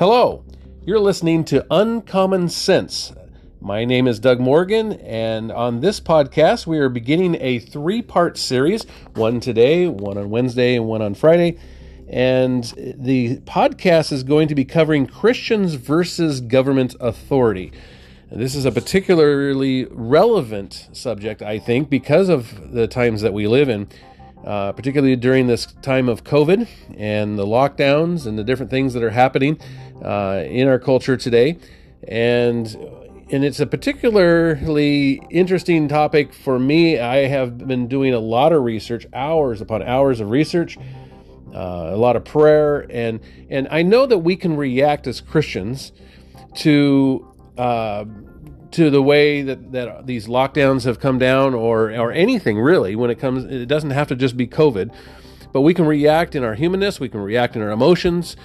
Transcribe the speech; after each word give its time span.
Hello, 0.00 0.42
you're 0.86 0.98
listening 0.98 1.44
to 1.44 1.66
Uncommon 1.70 2.48
Sense. 2.48 3.12
My 3.60 3.84
name 3.84 4.08
is 4.08 4.18
Doug 4.18 4.40
Morgan, 4.40 4.94
and 4.94 5.52
on 5.52 5.80
this 5.80 6.00
podcast, 6.00 6.66
we 6.66 6.78
are 6.78 6.88
beginning 6.88 7.36
a 7.38 7.58
three 7.58 8.00
part 8.00 8.38
series 8.38 8.84
one 9.14 9.40
today, 9.40 9.88
one 9.88 10.16
on 10.16 10.30
Wednesday, 10.30 10.76
and 10.76 10.86
one 10.86 11.02
on 11.02 11.12
Friday. 11.12 11.58
And 12.08 12.64
the 12.96 13.40
podcast 13.40 14.10
is 14.10 14.22
going 14.22 14.48
to 14.48 14.54
be 14.54 14.64
covering 14.64 15.06
Christians 15.06 15.74
versus 15.74 16.40
government 16.40 16.96
authority. 16.98 17.70
This 18.32 18.54
is 18.54 18.64
a 18.64 18.72
particularly 18.72 19.84
relevant 19.90 20.88
subject, 20.92 21.42
I 21.42 21.58
think, 21.58 21.90
because 21.90 22.30
of 22.30 22.72
the 22.72 22.88
times 22.88 23.20
that 23.20 23.34
we 23.34 23.46
live 23.46 23.68
in 23.68 23.86
uh, 24.44 24.72
particularly 24.72 25.16
during 25.16 25.46
this 25.46 25.66
time 25.82 26.08
of 26.08 26.24
COVID 26.24 26.66
and 26.96 27.38
the 27.38 27.46
lockdowns 27.46 28.26
and 28.26 28.38
the 28.38 28.44
different 28.44 28.70
things 28.70 28.94
that 28.94 29.02
are 29.02 29.10
happening 29.10 29.58
uh, 30.02 30.44
in 30.46 30.68
our 30.68 30.78
culture 30.78 31.16
today. 31.16 31.58
And 32.06 32.66
and 33.32 33.44
it's 33.44 33.60
a 33.60 33.66
particularly 33.66 35.22
interesting 35.30 35.86
topic 35.86 36.32
for 36.32 36.58
me. 36.58 36.98
I 36.98 37.28
have 37.28 37.58
been 37.58 37.86
doing 37.86 38.12
a 38.12 38.18
lot 38.18 38.52
of 38.52 38.64
research, 38.64 39.06
hours 39.12 39.60
upon 39.60 39.82
hours 39.82 40.18
of 40.18 40.30
research, 40.30 40.76
uh, 41.54 41.90
a 41.92 41.96
lot 41.96 42.16
of 42.16 42.24
prayer, 42.24 42.86
and 42.90 43.20
and 43.48 43.68
I 43.70 43.82
know 43.82 44.06
that 44.06 44.18
we 44.18 44.36
can 44.36 44.56
react 44.56 45.06
as 45.06 45.20
Christians 45.20 45.92
to 46.56 47.26
uh, 47.56 48.04
to 48.72 48.90
the 48.90 49.02
way 49.02 49.42
that, 49.42 49.72
that 49.72 50.06
these 50.06 50.26
lockdowns 50.26 50.84
have 50.84 51.00
come 51.00 51.18
down 51.18 51.54
or 51.54 51.90
or 51.92 52.12
anything 52.12 52.58
really 52.58 52.94
when 52.94 53.10
it 53.10 53.18
comes 53.18 53.44
it 53.44 53.66
doesn't 53.66 53.90
have 53.90 54.08
to 54.08 54.16
just 54.16 54.36
be 54.36 54.46
covid 54.46 54.94
but 55.52 55.62
we 55.62 55.74
can 55.74 55.86
react 55.86 56.34
in 56.34 56.44
our 56.44 56.54
humanness 56.54 57.00
we 57.00 57.08
can 57.08 57.20
react 57.20 57.56
in 57.56 57.62
our 57.62 57.70
emotions 57.70 58.36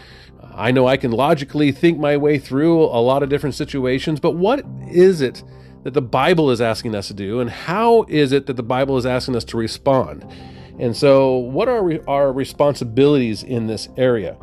i 0.54 0.72
know 0.72 0.88
i 0.88 0.98
can 0.98 1.12
logically 1.12 1.72
think 1.72 1.98
my 1.98 2.18
way 2.18 2.38
through 2.38 2.84
a 2.84 3.02
lot 3.02 3.24
of 3.24 3.30
different 3.30 3.56
situations 3.56 4.20
but 4.20 4.32
what 4.32 4.64
is 4.90 5.22
it 5.22 5.44
that 5.84 5.94
the 5.94 6.02
bible 6.02 6.50
is 6.50 6.62
asking 6.62 6.96
us 6.96 7.08
to 7.08 7.14
do 7.14 7.40
and 7.40 7.50
how 7.50 8.04
is 8.04 8.32
it 8.32 8.46
that 8.46 8.56
the 8.56 8.64
bible 8.64 8.98
is 8.98 9.06
asking 9.06 9.36
us 9.36 9.44
to 9.44 9.58
respond 9.58 10.26
and 10.80 10.96
so 10.96 11.38
what 11.38 11.70
are 11.70 12.00
our 12.10 12.32
responsibilities 12.34 13.44
in 13.44 13.68
this 13.68 13.88
area 13.98 14.38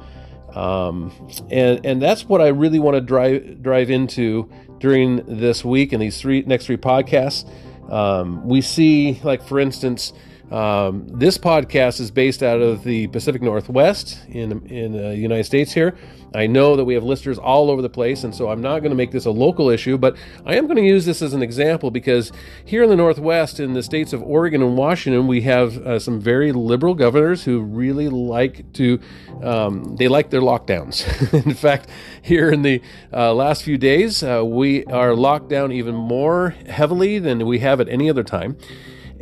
um, 0.54 1.12
and 1.50 1.84
and 1.84 2.02
that's 2.02 2.24
what 2.26 2.40
I 2.40 2.48
really 2.48 2.78
want 2.78 2.94
to 2.94 3.00
drive 3.00 3.62
drive 3.62 3.90
into 3.90 4.50
during 4.78 5.16
this 5.26 5.64
week 5.64 5.92
and 5.92 6.02
these 6.02 6.20
three 6.20 6.42
next 6.42 6.66
three 6.66 6.76
podcasts. 6.76 7.48
Um, 7.90 8.46
we 8.46 8.60
see, 8.60 9.20
like 9.22 9.42
for 9.42 9.58
instance, 9.58 10.12
um, 10.50 11.06
this 11.08 11.38
podcast 11.38 12.00
is 12.00 12.10
based 12.10 12.42
out 12.42 12.60
of 12.60 12.84
the 12.84 13.06
Pacific 13.08 13.42
Northwest 13.42 14.18
in 14.28 14.66
in 14.66 14.92
the 14.92 15.16
United 15.16 15.44
States 15.44 15.72
here. 15.72 15.94
I 16.34 16.46
know 16.46 16.76
that 16.76 16.84
we 16.84 16.94
have 16.94 17.04
listeners 17.04 17.38
all 17.38 17.70
over 17.70 17.82
the 17.82 17.90
place, 17.90 18.24
and 18.24 18.34
so 18.34 18.48
I'm 18.48 18.62
not 18.62 18.80
going 18.80 18.90
to 18.90 18.96
make 18.96 19.10
this 19.10 19.26
a 19.26 19.30
local 19.30 19.68
issue, 19.68 19.98
but 19.98 20.16
I 20.46 20.56
am 20.56 20.66
going 20.66 20.76
to 20.76 20.82
use 20.82 21.04
this 21.04 21.20
as 21.20 21.34
an 21.34 21.42
example 21.42 21.90
because 21.90 22.32
here 22.64 22.82
in 22.82 22.88
the 22.88 22.96
Northwest, 22.96 23.60
in 23.60 23.74
the 23.74 23.82
states 23.82 24.12
of 24.12 24.22
Oregon 24.22 24.62
and 24.62 24.76
Washington, 24.76 25.26
we 25.26 25.42
have 25.42 25.76
uh, 25.78 25.98
some 25.98 26.20
very 26.20 26.52
liberal 26.52 26.94
governors 26.94 27.44
who 27.44 27.60
really 27.60 28.08
like 28.08 28.72
to, 28.74 28.98
um, 29.42 29.96
they 29.96 30.08
like 30.08 30.30
their 30.30 30.40
lockdowns. 30.40 31.04
in 31.46 31.54
fact, 31.54 31.88
here 32.22 32.50
in 32.50 32.62
the 32.62 32.80
uh, 33.12 33.34
last 33.34 33.62
few 33.62 33.76
days, 33.76 34.22
uh, 34.22 34.42
we 34.44 34.84
are 34.86 35.14
locked 35.14 35.48
down 35.48 35.70
even 35.70 35.94
more 35.94 36.50
heavily 36.66 37.18
than 37.18 37.46
we 37.46 37.58
have 37.58 37.80
at 37.80 37.88
any 37.88 38.08
other 38.08 38.22
time 38.24 38.56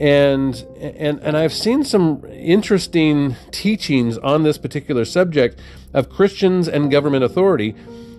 and 0.00 0.56
and 0.80 1.20
and 1.20 1.36
I've 1.36 1.52
seen 1.52 1.84
some 1.84 2.24
interesting 2.32 3.36
teachings 3.50 4.16
on 4.16 4.42
this 4.42 4.56
particular 4.56 5.04
subject 5.04 5.60
of 5.92 6.08
Christians 6.08 6.68
and 6.68 6.90
government 6.90 7.22
authority 7.22 7.72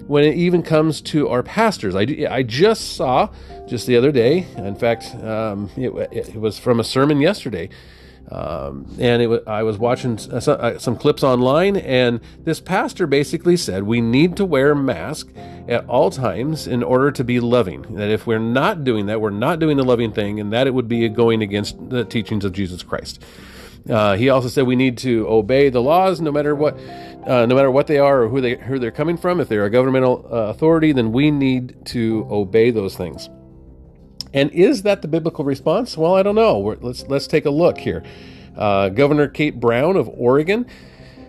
when 0.05 0.23
it 0.23 0.35
even 0.35 0.61
comes 0.61 1.01
to 1.01 1.27
our 1.29 1.41
pastors. 1.41 1.95
I, 1.95 2.05
I 2.29 2.43
just 2.43 2.95
saw 2.95 3.29
just 3.67 3.87
the 3.87 3.97
other 3.97 4.11
day, 4.11 4.45
in 4.57 4.75
fact, 4.75 5.15
um, 5.15 5.69
it, 5.75 5.91
it 6.11 6.35
was 6.35 6.59
from 6.59 6.79
a 6.79 6.83
sermon 6.83 7.19
yesterday 7.19 7.69
um, 8.29 8.85
and 8.99 9.21
it, 9.21 9.43
I 9.47 9.63
was 9.63 9.77
watching 9.77 10.17
uh, 10.31 10.37
uh, 10.37 10.79
some 10.79 10.95
clips 10.95 11.23
online, 11.23 11.75
and 11.77 12.21
this 12.43 12.59
pastor 12.59 13.07
basically 13.07 13.57
said 13.57 13.83
we 13.83 13.99
need 14.01 14.37
to 14.37 14.45
wear 14.45 14.71
a 14.71 14.75
mask 14.75 15.29
at 15.67 15.85
all 15.87 16.09
times 16.09 16.67
in 16.67 16.83
order 16.83 17.11
to 17.11 17.23
be 17.23 17.39
loving. 17.39 17.81
That 17.95 18.09
if 18.09 18.25
we're 18.25 18.39
not 18.39 18.83
doing 18.83 19.07
that, 19.07 19.19
we're 19.19 19.31
not 19.31 19.59
doing 19.59 19.77
the 19.77 19.83
loving 19.83 20.13
thing, 20.13 20.39
and 20.39 20.53
that 20.53 20.67
it 20.67 20.73
would 20.73 20.87
be 20.87 21.07
going 21.09 21.41
against 21.41 21.89
the 21.89 22.05
teachings 22.05 22.45
of 22.45 22.53
Jesus 22.53 22.83
Christ. 22.83 23.23
Uh, 23.89 24.15
he 24.15 24.29
also 24.29 24.47
said 24.47 24.65
we 24.65 24.75
need 24.75 24.97
to 24.99 25.27
obey 25.27 25.69
the 25.69 25.81
laws, 25.81 26.21
no 26.21 26.31
matter 26.31 26.53
what, 26.53 26.77
uh, 27.25 27.45
no 27.45 27.55
matter 27.55 27.71
what 27.71 27.87
they 27.87 27.97
are 27.97 28.23
or 28.23 28.29
who 28.29 28.39
they 28.39 28.55
who 28.55 28.79
they're 28.79 28.91
coming 28.91 29.17
from. 29.17 29.41
If 29.41 29.49
they're 29.49 29.65
a 29.65 29.71
governmental 29.71 30.25
uh, 30.31 30.49
authority, 30.49 30.91
then 30.91 31.11
we 31.11 31.31
need 31.31 31.85
to 31.87 32.27
obey 32.29 32.71
those 32.71 32.95
things. 32.95 33.29
And 34.33 34.49
is 34.51 34.83
that 34.83 35.01
the 35.01 35.07
biblical 35.07 35.43
response? 35.43 35.97
Well, 35.97 36.15
I 36.15 36.23
don't 36.23 36.35
know. 36.35 36.59
We're, 36.59 36.77
let's 36.81 37.03
let's 37.07 37.27
take 37.27 37.45
a 37.45 37.49
look 37.49 37.77
here. 37.77 38.03
Uh, 38.55 38.89
Governor 38.89 39.27
Kate 39.27 39.59
Brown 39.59 39.95
of 39.95 40.09
Oregon 40.09 40.65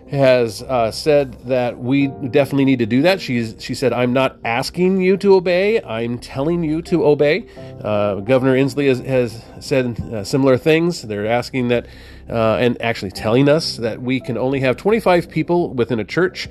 has 0.09 0.61
uh, 0.61 0.91
said 0.91 1.33
that 1.45 1.79
we 1.79 2.07
definitely 2.07 2.65
need 2.65 2.79
to 2.79 2.85
do 2.85 3.01
that. 3.01 3.19
She's 3.19 3.55
she 3.59 3.73
said, 3.73 3.93
"I'm 3.93 4.13
not 4.13 4.37
asking 4.45 5.01
you 5.01 5.17
to 5.17 5.35
obey. 5.35 5.81
I'm 5.81 6.19
telling 6.19 6.63
you 6.63 6.81
to 6.83 7.05
obey." 7.05 7.47
Uh, 7.81 8.15
Governor 8.21 8.55
Inslee 8.55 8.87
has, 8.87 8.99
has 8.99 9.43
said 9.59 9.99
uh, 9.99 10.23
similar 10.23 10.57
things. 10.57 11.01
They're 11.01 11.27
asking 11.27 11.69
that, 11.69 11.87
uh, 12.29 12.55
and 12.55 12.81
actually 12.81 13.11
telling 13.11 13.49
us 13.49 13.77
that 13.77 14.01
we 14.01 14.19
can 14.19 14.37
only 14.37 14.59
have 14.61 14.77
25 14.77 15.29
people 15.29 15.73
within 15.73 15.99
a 15.99 16.03
church. 16.03 16.47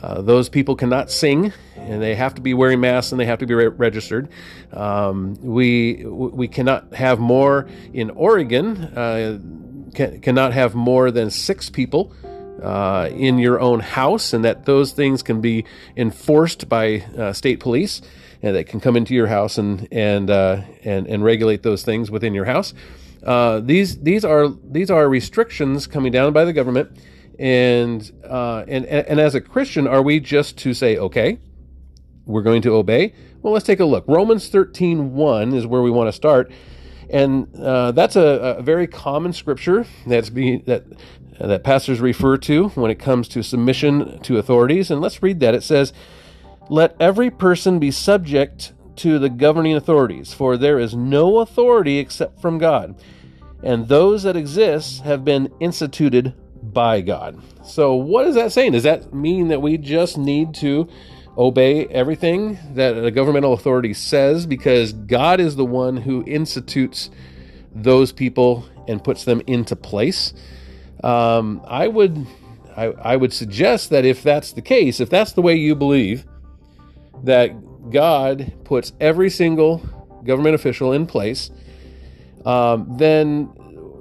Uh, 0.00 0.22
those 0.22 0.48
people 0.48 0.76
cannot 0.76 1.10
sing, 1.10 1.52
and 1.76 2.02
they 2.02 2.14
have 2.14 2.34
to 2.34 2.40
be 2.40 2.54
wearing 2.54 2.80
masks 2.80 3.12
and 3.12 3.20
they 3.20 3.26
have 3.26 3.38
to 3.38 3.46
be 3.46 3.54
re- 3.54 3.68
registered. 3.68 4.28
Um, 4.72 5.34
we 5.40 6.04
we 6.04 6.48
cannot 6.48 6.94
have 6.94 7.18
more 7.18 7.68
in 7.92 8.10
Oregon. 8.10 8.76
Uh, 8.76 9.38
can, 9.94 10.20
cannot 10.20 10.52
have 10.52 10.74
more 10.74 11.10
than 11.10 11.30
six 11.30 11.70
people 11.70 12.12
uh, 12.62 13.08
in 13.12 13.38
your 13.38 13.60
own 13.60 13.80
house, 13.80 14.32
and 14.32 14.44
that 14.44 14.64
those 14.64 14.92
things 14.92 15.22
can 15.22 15.40
be 15.40 15.64
enforced 15.96 16.68
by 16.68 17.04
uh, 17.16 17.32
state 17.32 17.60
police, 17.60 18.02
and 18.42 18.56
that 18.56 18.66
can 18.66 18.80
come 18.80 18.96
into 18.96 19.14
your 19.14 19.26
house 19.26 19.58
and 19.58 19.88
and 19.90 20.30
uh, 20.30 20.62
and 20.84 21.06
and 21.06 21.24
regulate 21.24 21.62
those 21.62 21.82
things 21.82 22.10
within 22.10 22.34
your 22.34 22.44
house. 22.44 22.74
Uh, 23.22 23.60
these 23.60 24.00
these 24.00 24.24
are 24.24 24.48
these 24.48 24.90
are 24.90 25.08
restrictions 25.08 25.86
coming 25.86 26.12
down 26.12 26.32
by 26.32 26.44
the 26.44 26.52
government, 26.52 26.90
and 27.38 28.10
uh, 28.24 28.64
and 28.68 28.84
and 28.86 29.20
as 29.20 29.34
a 29.34 29.40
Christian, 29.40 29.86
are 29.86 30.02
we 30.02 30.20
just 30.20 30.56
to 30.58 30.74
say 30.74 30.96
okay? 30.96 31.38
We're 32.24 32.42
going 32.42 32.62
to 32.62 32.74
obey. 32.74 33.14
Well, 33.42 33.52
let's 33.52 33.66
take 33.66 33.80
a 33.80 33.84
look. 33.84 34.04
Romans 34.08 34.48
13 34.48 35.14
1 35.14 35.54
is 35.54 35.66
where 35.66 35.82
we 35.82 35.90
want 35.90 36.08
to 36.08 36.12
start. 36.12 36.50
And 37.08 37.54
uh, 37.56 37.92
that's 37.92 38.16
a, 38.16 38.56
a, 38.58 38.62
very 38.62 38.88
common 38.88 39.32
scripture 39.32 39.86
that's 40.08 40.28
being, 40.28 40.64
that 40.66 40.84
that 41.38 41.62
pastors 41.62 42.00
refer 42.00 42.36
to 42.38 42.70
when 42.70 42.90
it 42.90 42.96
comes 42.96 43.28
to 43.28 43.42
submission 43.42 44.18
to 44.22 44.38
authorities. 44.38 44.90
And 44.90 45.00
let's 45.00 45.22
read 45.22 45.38
that. 45.40 45.54
It 45.54 45.62
says, 45.62 45.92
"Let 46.68 46.96
every 46.98 47.30
person 47.30 47.78
be 47.78 47.92
subject 47.92 48.72
to 48.98 49.18
the 49.18 49.28
governing 49.28 49.76
authorities, 49.76 50.32
for 50.32 50.56
there 50.56 50.78
is 50.78 50.94
no 50.94 51.38
authority 51.38 51.98
except 51.98 52.40
from 52.40 52.58
God, 52.58 52.94
and 53.62 53.88
those 53.88 54.22
that 54.22 54.36
exist 54.36 55.02
have 55.02 55.24
been 55.24 55.52
instituted 55.60 56.34
by 56.62 57.00
God." 57.00 57.40
So, 57.64 57.94
what 57.94 58.26
is 58.26 58.34
that 58.34 58.52
saying? 58.52 58.72
Does 58.72 58.82
that 58.84 59.12
mean 59.12 59.48
that 59.48 59.62
we 59.62 59.78
just 59.78 60.18
need 60.18 60.54
to 60.56 60.88
obey 61.38 61.86
everything 61.86 62.58
that 62.74 62.96
a 62.96 63.10
governmental 63.10 63.52
authority 63.52 63.92
says 63.92 64.46
because 64.46 64.92
God 64.92 65.38
is 65.38 65.56
the 65.56 65.64
one 65.64 65.98
who 65.98 66.24
institutes 66.26 67.10
those 67.74 68.12
people 68.12 68.64
and 68.88 69.02
puts 69.02 69.24
them 69.24 69.42
into 69.46 69.76
place. 69.76 70.32
Um, 71.04 71.62
I 71.66 71.88
would 71.88 72.26
I, 72.76 72.86
I 72.86 73.16
would 73.16 73.32
suggest 73.32 73.90
that 73.90 74.04
if 74.04 74.22
that's 74.22 74.52
the 74.52 74.62
case, 74.62 75.00
if 75.00 75.08
that's 75.08 75.32
the 75.32 75.42
way 75.42 75.54
you 75.54 75.74
believe, 75.74 76.26
that 77.24 77.50
God 77.90 78.52
puts 78.64 78.92
every 79.00 79.30
single 79.30 79.78
government 80.24 80.54
official 80.54 80.92
in 80.92 81.06
place, 81.06 81.50
um, 82.44 82.96
then 82.96 83.52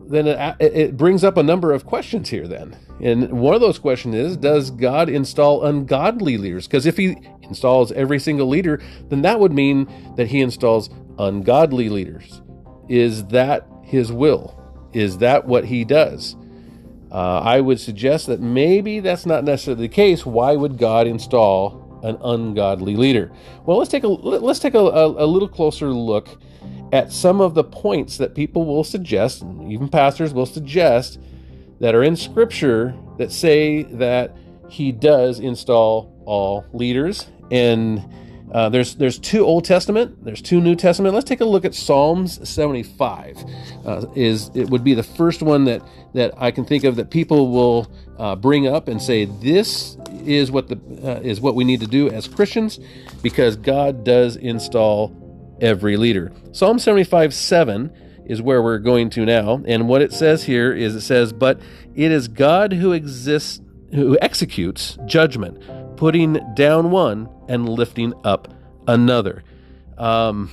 then 0.07 0.27
it, 0.27 0.55
it 0.59 0.97
brings 0.97 1.23
up 1.23 1.35
a 1.35 1.43
number 1.43 1.73
of 1.73 1.85
questions 1.85 2.29
here. 2.29 2.47
Then 2.47 2.77
and 3.01 3.31
one 3.39 3.53
of 3.53 3.61
those 3.61 3.79
questions 3.79 4.15
is 4.15 4.37
Does 4.37 4.71
God 4.71 5.09
install 5.09 5.65
ungodly 5.65 6.37
leaders? 6.37 6.67
Because 6.67 6.85
if 6.85 6.97
He 6.97 7.17
installs 7.41 7.91
every 7.91 8.19
single 8.19 8.47
leader, 8.47 8.81
then 9.09 9.21
that 9.23 9.39
would 9.39 9.51
mean 9.51 9.87
that 10.15 10.27
He 10.27 10.41
installs 10.41 10.89
ungodly 11.19 11.89
leaders. 11.89 12.41
Is 12.87 13.25
that 13.27 13.67
His 13.83 14.11
will? 14.11 14.61
Is 14.93 15.17
that 15.19 15.45
what 15.45 15.65
He 15.65 15.83
does? 15.83 16.35
Uh, 17.11 17.39
I 17.39 17.61
would 17.61 17.79
suggest 17.79 18.27
that 18.27 18.41
maybe 18.41 18.99
that's 18.99 19.25
not 19.25 19.43
necessarily 19.43 19.87
the 19.87 19.93
case. 19.93 20.25
Why 20.25 20.55
would 20.55 20.77
God 20.77 21.07
install 21.07 21.84
an 22.05 22.17
ungodly 22.23 22.95
leader? 22.95 23.31
Well, 23.65 23.77
let's 23.77 23.91
take 23.91 24.03
a 24.03 24.07
let's 24.07 24.59
take 24.59 24.73
a, 24.73 24.79
a, 24.79 25.25
a 25.25 25.27
little 25.27 25.49
closer 25.49 25.87
look 25.87 26.29
at 26.91 27.11
some 27.11 27.41
of 27.41 27.53
the 27.53 27.63
points 27.63 28.17
that 28.17 28.35
people 28.35 28.65
will 28.65 28.83
suggest, 28.83 29.43
even 29.67 29.89
pastors 29.89 30.33
will 30.33 30.45
suggest 30.45 31.19
that 31.79 31.95
are 31.95 32.03
in 32.03 32.15
Scripture 32.15 32.95
that 33.17 33.31
say 33.31 33.83
that 33.83 34.35
He 34.69 34.91
does 34.91 35.39
install 35.39 36.13
all 36.25 36.65
leaders 36.73 37.27
and 37.51 38.03
uh, 38.51 38.69
there's 38.69 38.95
there's 38.95 39.17
two 39.19 39.43
Old 39.43 39.65
Testament, 39.65 40.23
there's 40.23 40.41
two 40.41 40.61
New 40.61 40.75
Testament. 40.75 41.13
Let's 41.13 41.27
take 41.27 41.41
a 41.41 41.45
look 41.45 41.65
at 41.65 41.73
Psalms 41.73 42.47
75. 42.47 43.43
Uh, 43.85 44.05
is 44.15 44.51
it 44.53 44.69
would 44.69 44.83
be 44.83 44.93
the 44.93 45.03
first 45.03 45.41
one 45.41 45.65
that 45.65 45.81
that 46.13 46.33
I 46.37 46.51
can 46.51 46.63
think 46.63 46.83
of 46.83 46.95
that 46.97 47.09
people 47.09 47.51
will 47.51 47.91
uh, 48.19 48.35
bring 48.35 48.67
up 48.67 48.87
and 48.87 49.01
say 49.01 49.25
this 49.25 49.97
is 50.25 50.51
what 50.51 50.67
the 50.67 50.75
uh, 51.03 51.21
is 51.21 51.39
what 51.41 51.55
we 51.55 51.63
need 51.63 51.79
to 51.81 51.87
do 51.87 52.09
as 52.09 52.27
Christians 52.27 52.79
because 53.21 53.55
God 53.55 54.03
does 54.03 54.35
install 54.35 55.57
every 55.61 55.97
leader. 55.97 56.31
Psalm 56.51 56.79
75 56.79 57.33
7 57.33 57.91
is 58.25 58.41
where 58.41 58.61
we're 58.61 58.79
going 58.79 59.09
to 59.11 59.25
now, 59.25 59.61
and 59.65 59.87
what 59.87 60.01
it 60.01 60.11
says 60.11 60.43
here 60.43 60.73
is 60.73 60.95
it 60.95 61.01
says, 61.01 61.33
"But 61.33 61.59
it 61.95 62.11
is 62.11 62.27
God 62.27 62.73
who 62.73 62.91
exists." 62.91 63.61
Who 63.93 64.17
executes 64.19 64.97
judgment, 65.05 65.63
putting 65.95 66.41
down 66.53 66.91
one 66.91 67.29
and 67.47 67.69
lifting 67.69 68.13
up 68.25 68.53
another. 68.87 69.43
Um, 69.97 70.51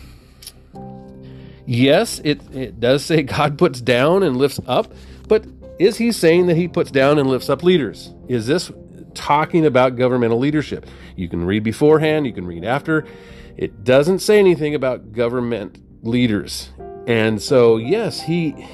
yes, 1.66 2.20
it, 2.24 2.40
it 2.54 2.80
does 2.80 3.04
say 3.04 3.22
God 3.22 3.58
puts 3.58 3.80
down 3.80 4.22
and 4.22 4.36
lifts 4.36 4.60
up, 4.66 4.92
but 5.28 5.44
is 5.78 5.96
he 5.96 6.12
saying 6.12 6.46
that 6.46 6.56
he 6.56 6.69
puts 6.69 6.90
down 6.90 7.19
and 7.19 7.28
lifts 7.28 7.48
up 7.48 7.62
leaders? 7.62 8.12
Is 8.28 8.46
this 8.46 8.70
talking 9.14 9.66
about 9.66 9.96
governmental 9.96 10.38
leadership? 10.38 10.86
You 11.16 11.28
can 11.28 11.44
read 11.44 11.62
beforehand, 11.62 12.26
you 12.26 12.32
can 12.32 12.46
read 12.46 12.64
after. 12.64 13.06
It 13.56 13.84
doesn't 13.84 14.20
say 14.20 14.38
anything 14.38 14.74
about 14.74 15.12
government 15.12 15.78
leaders. 16.02 16.70
And 17.06 17.40
so, 17.40 17.76
yes, 17.76 18.22
he 18.22 18.66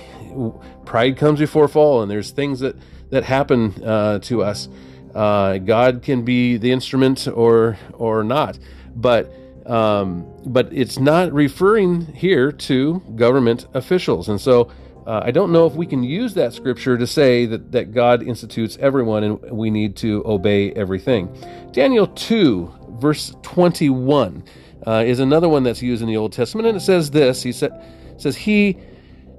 pride 0.84 1.16
comes 1.16 1.40
before 1.40 1.68
fall, 1.68 2.02
and 2.02 2.10
there's 2.10 2.30
things 2.30 2.60
that 2.60 2.76
that 3.10 3.24
happen 3.24 3.82
uh, 3.82 4.18
to 4.18 4.42
us 4.42 4.68
uh, 5.14 5.58
God 5.58 6.02
can 6.02 6.22
be 6.22 6.56
the 6.56 6.70
instrument 6.70 7.26
or 7.26 7.78
or 7.94 8.22
not, 8.22 8.58
but 8.94 9.32
um, 9.66 10.26
but 10.46 10.68
it's 10.72 10.98
not 10.98 11.32
referring 11.32 12.06
here 12.14 12.52
to 12.52 13.00
government 13.16 13.66
officials, 13.74 14.28
and 14.28 14.40
so. 14.40 14.70
Uh, 15.08 15.22
I 15.24 15.30
don't 15.30 15.52
know 15.52 15.64
if 15.64 15.72
we 15.72 15.86
can 15.86 16.02
use 16.02 16.34
that 16.34 16.52
scripture 16.52 16.98
to 16.98 17.06
say 17.06 17.46
that, 17.46 17.72
that 17.72 17.94
God 17.94 18.22
institutes 18.22 18.76
everyone 18.78 19.24
and 19.24 19.40
we 19.50 19.70
need 19.70 19.96
to 19.96 20.22
obey 20.26 20.70
everything. 20.72 21.34
Daniel 21.72 22.06
2, 22.06 22.96
verse 23.00 23.34
21, 23.40 24.44
uh, 24.86 25.04
is 25.06 25.18
another 25.18 25.48
one 25.48 25.62
that's 25.62 25.80
used 25.80 26.02
in 26.02 26.08
the 26.08 26.16
Old 26.18 26.34
Testament, 26.34 26.68
and 26.68 26.76
it 26.76 26.80
says 26.80 27.10
this 27.10 27.42
He 27.42 27.52
sa- 27.52 27.70
says, 28.18 28.36
He 28.36 28.76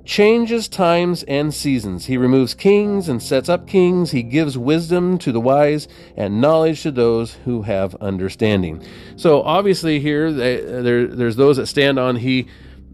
changes 0.06 0.68
times 0.68 1.22
and 1.24 1.54
seasons. 1.54 2.08
He 2.08 2.18
removes 2.18 2.56
kings 2.56 3.08
and 3.08 3.22
sets 3.22 3.48
up 3.48 3.68
kings. 3.68 4.10
He 4.10 4.24
gives 4.24 4.58
wisdom 4.58 5.20
to 5.20 5.32
the 5.32 5.40
wise 5.40 5.88
and 6.18 6.42
knowledge 6.42 6.82
to 6.82 6.90
those 6.90 7.36
who 7.46 7.62
have 7.62 7.94
understanding. 7.98 8.84
So 9.18 9.44
obviously 9.44 10.00
here 10.00 10.32
they, 10.32 10.62
there, 10.62 11.06
there's 11.06 11.36
those 11.36 11.58
that 11.58 11.68
stand 11.68 12.00
on 12.00 12.16
he 12.16 12.48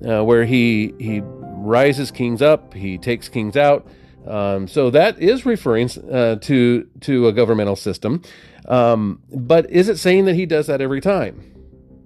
uh, 0.05 0.23
where 0.23 0.45
he 0.45 0.93
he 0.99 1.21
rises 1.65 2.11
kings 2.11 2.41
up, 2.41 2.73
he 2.73 2.97
takes 2.97 3.29
kings 3.29 3.57
out. 3.57 3.87
Um, 4.27 4.67
so 4.67 4.89
that 4.89 5.19
is 5.19 5.45
referring 5.45 5.89
uh, 6.11 6.37
to 6.37 6.87
to 7.01 7.27
a 7.27 7.33
governmental 7.33 7.75
system. 7.75 8.21
Um, 8.67 9.21
but 9.31 9.69
is 9.69 9.87
it 9.89 9.97
saying 9.97 10.25
that 10.25 10.35
he 10.35 10.45
does 10.45 10.67
that 10.67 10.81
every 10.81 11.01
time? 11.01 11.51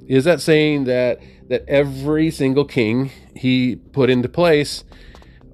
Is 0.08 0.26
that 0.26 0.42
saying 0.42 0.86
that 0.86 1.22
that 1.50 1.66
every 1.68 2.30
single 2.32 2.66
king 2.66 3.12
he 3.36 3.76
put 3.76 4.10
into 4.10 4.30
place 4.30 4.84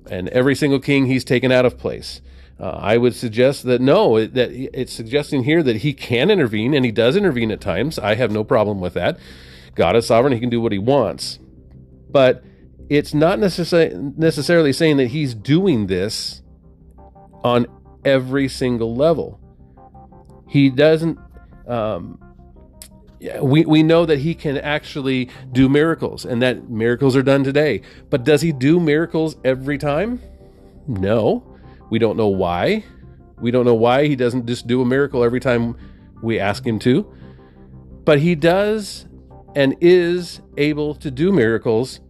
and 0.10 0.28
every 0.30 0.56
single 0.56 0.80
king 0.80 1.06
he's 1.06 1.24
taken 1.24 1.52
out 1.52 1.66
of 1.66 1.78
place. 1.78 2.22
Uh, 2.60 2.70
I 2.70 2.98
would 2.98 3.16
suggest 3.16 3.64
that 3.64 3.82
no, 3.82 4.26
that 4.26 4.52
it's 4.52 4.94
suggesting 4.94 5.44
here 5.44 5.62
that 5.64 5.78
he 5.78 5.94
can 5.94 6.32
intervene, 6.32 6.74
and 6.74 6.86
he 6.86 6.92
does 6.92 7.18
intervene 7.18 7.52
at 7.52 7.60
times. 7.60 8.00
I 8.00 8.16
have 8.16 8.32
no 8.32 8.44
problem 8.44 8.80
with 8.80 8.94
that. 8.94 9.18
God 9.76 9.96
is 9.98 10.08
sovereign; 10.08 10.32
he 10.32 10.40
can 10.40 10.50
do 10.50 10.62
what 10.62 10.72
he 10.72 10.78
wants. 10.78 11.40
But 12.10 12.44
it's 12.90 13.14
not 13.14 13.40
necessarily 13.40 14.14
necessarily 14.18 14.74
saying 14.74 14.98
that 14.98 15.08
he's 15.08 15.34
doing 15.34 15.88
this 15.88 16.42
on 17.44 17.68
every 18.04 18.48
single 18.48 18.96
level. 18.96 19.40
He 20.48 20.70
doesn't. 20.70 21.20
Um, 21.68 22.20
we, 23.42 23.66
we 23.66 23.82
know 23.82 24.06
that 24.06 24.20
he 24.20 24.36
can 24.36 24.58
actually 24.58 25.30
do 25.52 25.68
miracles 25.68 26.26
and 26.26 26.42
that 26.42 26.70
miracles 26.70 27.16
are 27.16 27.24
done 27.24 27.44
today. 27.44 27.82
But 28.10 28.24
does 28.24 28.42
he 28.42 28.52
do 28.52 28.80
miracles 28.80 29.38
every 29.44 29.78
time? 29.78 30.22
No. 30.88 31.58
We 31.90 31.98
don't 31.98 32.18
know 32.18 32.28
why. 32.28 32.84
We 33.40 33.52
don't 33.52 33.66
know 33.66 33.76
why 33.76 34.08
he 34.08 34.16
doesn't 34.16 34.46
just 34.46 34.68
do 34.68 34.82
a 34.82 34.86
miracle 34.86 35.24
every 35.24 35.40
time 35.40 35.76
we 36.22 36.40
ask 36.40 36.66
him 36.66 36.80
to. 36.80 37.12
But 38.04 38.20
he 38.20 38.36
does 38.36 39.08
and 39.56 39.76
is 39.82 40.42
able 40.58 40.96
to 40.96 41.10
do 41.10 41.32
miracles, 41.32 42.02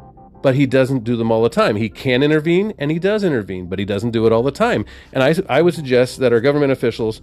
but 0.46 0.54
he 0.54 0.68
doesn't 0.68 1.04
do 1.04 1.16
them 1.16 1.32
all 1.32 1.42
the 1.42 1.50
time. 1.50 1.76
He 1.76 1.90
can 1.90 2.22
intervene 2.22 2.76
and 2.78 2.92
he 2.92 3.00
does 3.00 3.24
intervene, 3.24 3.66
but 3.66 3.80
he 3.80 3.86
doesn't 3.86 4.12
do 4.12 4.28
it 4.28 4.32
all 4.32 4.44
the 4.44 4.52
time. 4.52 4.86
And 5.12 5.24
I, 5.24 5.34
I 5.50 5.64
would 5.64 5.74
suggest 5.74 6.20
that 6.20 6.32
our 6.32 6.40
government 6.40 6.72
officials 6.72 7.20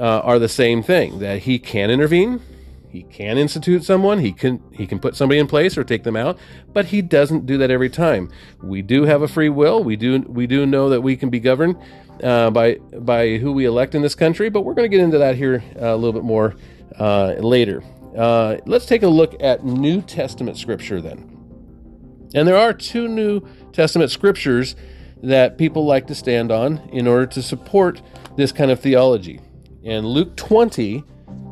uh, 0.00 0.02
are 0.02 0.40
the 0.40 0.48
same 0.48 0.82
thing 0.82 1.20
that 1.20 1.42
he 1.42 1.60
can 1.60 1.92
intervene, 1.92 2.42
he 2.90 3.04
can 3.04 3.38
institute 3.38 3.84
someone, 3.84 4.18
he 4.18 4.32
can 4.32 4.60
he 4.72 4.84
can 4.84 4.98
put 4.98 5.14
somebody 5.14 5.38
in 5.38 5.46
place 5.46 5.78
or 5.78 5.84
take 5.84 6.02
them 6.02 6.16
out, 6.16 6.40
but 6.72 6.86
he 6.86 7.02
doesn't 7.02 7.46
do 7.46 7.56
that 7.58 7.70
every 7.70 7.88
time. 7.88 8.32
We 8.60 8.82
do 8.82 9.04
have 9.04 9.22
a 9.22 9.28
free 9.28 9.48
will. 9.48 9.84
We 9.84 9.94
do 9.94 10.24
we 10.26 10.48
do 10.48 10.66
know 10.66 10.88
that 10.88 11.02
we 11.02 11.14
can 11.14 11.30
be 11.30 11.38
governed 11.38 11.76
uh, 12.20 12.50
by 12.50 12.78
by 12.98 13.36
who 13.36 13.52
we 13.52 13.64
elect 13.64 13.94
in 13.94 14.02
this 14.02 14.16
country, 14.16 14.50
but 14.50 14.62
we're 14.62 14.74
going 14.74 14.90
to 14.90 14.96
get 14.96 15.04
into 15.04 15.18
that 15.18 15.36
here 15.36 15.62
uh, 15.80 15.94
a 15.94 15.96
little 15.96 16.12
bit 16.12 16.24
more 16.24 16.56
uh, 16.98 17.34
later. 17.38 17.84
Uh, 18.18 18.56
let's 18.66 18.86
take 18.86 19.04
a 19.04 19.08
look 19.08 19.36
at 19.38 19.64
New 19.64 20.02
Testament 20.02 20.58
scripture 20.58 21.00
then. 21.00 21.35
And 22.36 22.46
there 22.46 22.56
are 22.56 22.74
two 22.74 23.08
New 23.08 23.40
Testament 23.72 24.10
scriptures 24.10 24.76
that 25.22 25.56
people 25.56 25.86
like 25.86 26.06
to 26.08 26.14
stand 26.14 26.52
on 26.52 26.78
in 26.92 27.06
order 27.06 27.24
to 27.28 27.42
support 27.42 28.02
this 28.36 28.52
kind 28.52 28.70
of 28.70 28.78
theology. 28.78 29.40
And 29.82 30.04
Luke 30.04 30.36
20 30.36 31.02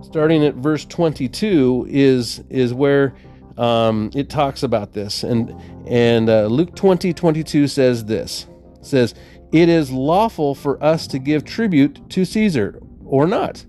starting 0.02 0.44
at 0.44 0.54
verse 0.54 0.84
22 0.84 1.86
is 1.88 2.44
is 2.50 2.74
where 2.74 3.14
um, 3.56 4.10
it 4.14 4.28
talks 4.28 4.62
about 4.62 4.92
this. 4.92 5.22
And 5.24 5.58
and 5.88 6.28
uh, 6.28 6.46
luke 6.46 6.76
20 6.76 7.14
22 7.14 7.66
says 7.66 8.04
this. 8.04 8.46
It 8.78 8.86
says 8.86 9.14
it 9.52 9.70
is 9.70 9.90
lawful 9.90 10.54
for 10.54 10.82
us 10.84 11.06
to 11.08 11.18
give 11.18 11.46
tribute 11.46 12.10
to 12.10 12.26
caesar 12.26 12.78
or 13.06 13.26
not. 13.26 13.64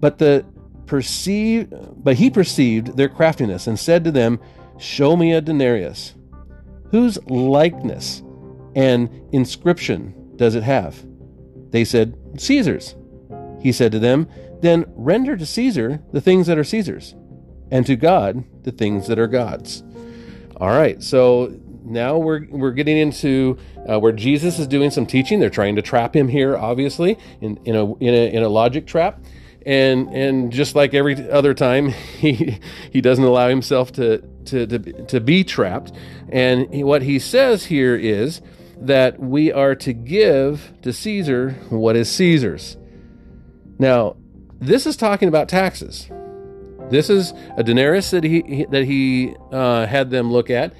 But 0.00 0.16
the 0.16 0.46
perceived 0.86 1.74
but 2.02 2.16
he 2.16 2.30
perceived 2.30 2.96
their 2.96 3.10
craftiness 3.10 3.66
and 3.66 3.78
said 3.78 4.02
to 4.04 4.10
them 4.10 4.40
show 4.78 5.14
me 5.14 5.34
a 5.34 5.40
denarius 5.42 6.14
whose 6.90 7.18
likeness 7.26 8.22
and 8.74 9.08
inscription 9.32 10.14
does 10.36 10.54
it 10.54 10.62
have 10.62 11.04
they 11.70 11.84
said 11.84 12.16
caesar's 12.36 12.94
he 13.60 13.72
said 13.72 13.92
to 13.92 13.98
them 13.98 14.28
then 14.60 14.86
render 14.96 15.36
to 15.36 15.46
Caesar 15.46 16.02
the 16.12 16.20
things 16.20 16.46
that 16.46 16.58
are 16.58 16.64
Caesar's, 16.64 17.14
and 17.70 17.86
to 17.86 17.96
God 17.96 18.44
the 18.64 18.72
things 18.72 19.06
that 19.06 19.18
are 19.18 19.26
God's. 19.26 19.82
All 20.56 20.70
right, 20.70 21.02
so 21.02 21.54
now 21.84 22.18
we're 22.18 22.46
we're 22.50 22.72
getting 22.72 22.96
into 22.96 23.58
uh, 23.88 23.98
where 24.00 24.12
Jesus 24.12 24.58
is 24.58 24.66
doing 24.66 24.90
some 24.90 25.06
teaching. 25.06 25.38
They're 25.38 25.50
trying 25.50 25.76
to 25.76 25.82
trap 25.82 26.14
him 26.14 26.28
here, 26.28 26.56
obviously, 26.56 27.18
in 27.40 27.58
in 27.64 27.76
a 27.76 27.94
in 27.96 28.14
a, 28.14 28.34
in 28.34 28.42
a 28.42 28.48
logic 28.48 28.86
trap, 28.86 29.22
and 29.64 30.08
and 30.08 30.50
just 30.50 30.74
like 30.74 30.94
every 30.94 31.30
other 31.30 31.54
time, 31.54 31.88
he 32.18 32.58
he 32.90 33.00
doesn't 33.00 33.24
allow 33.24 33.48
himself 33.48 33.92
to 33.92 34.18
to 34.50 34.66
to, 34.66 34.78
to 35.06 35.20
be 35.20 35.44
trapped. 35.44 35.92
And 36.30 36.66
what 36.84 37.02
he 37.02 37.18
says 37.18 37.66
here 37.66 37.96
is 37.96 38.40
that 38.80 39.18
we 39.18 39.52
are 39.52 39.74
to 39.74 39.92
give 39.92 40.72
to 40.82 40.92
Caesar 40.92 41.52
what 41.70 41.96
is 41.96 42.10
Caesar's. 42.10 42.76
Now, 43.78 44.16
this 44.60 44.86
is 44.86 44.96
talking 44.96 45.28
about 45.28 45.48
taxes. 45.48 46.08
This 46.90 47.10
is 47.10 47.32
a 47.56 47.62
denarius 47.62 48.10
that 48.10 48.24
he 48.24 48.66
that 48.70 48.84
he 48.84 49.34
uh, 49.52 49.86
had 49.86 50.10
them 50.10 50.32
look 50.32 50.50
at. 50.50 50.72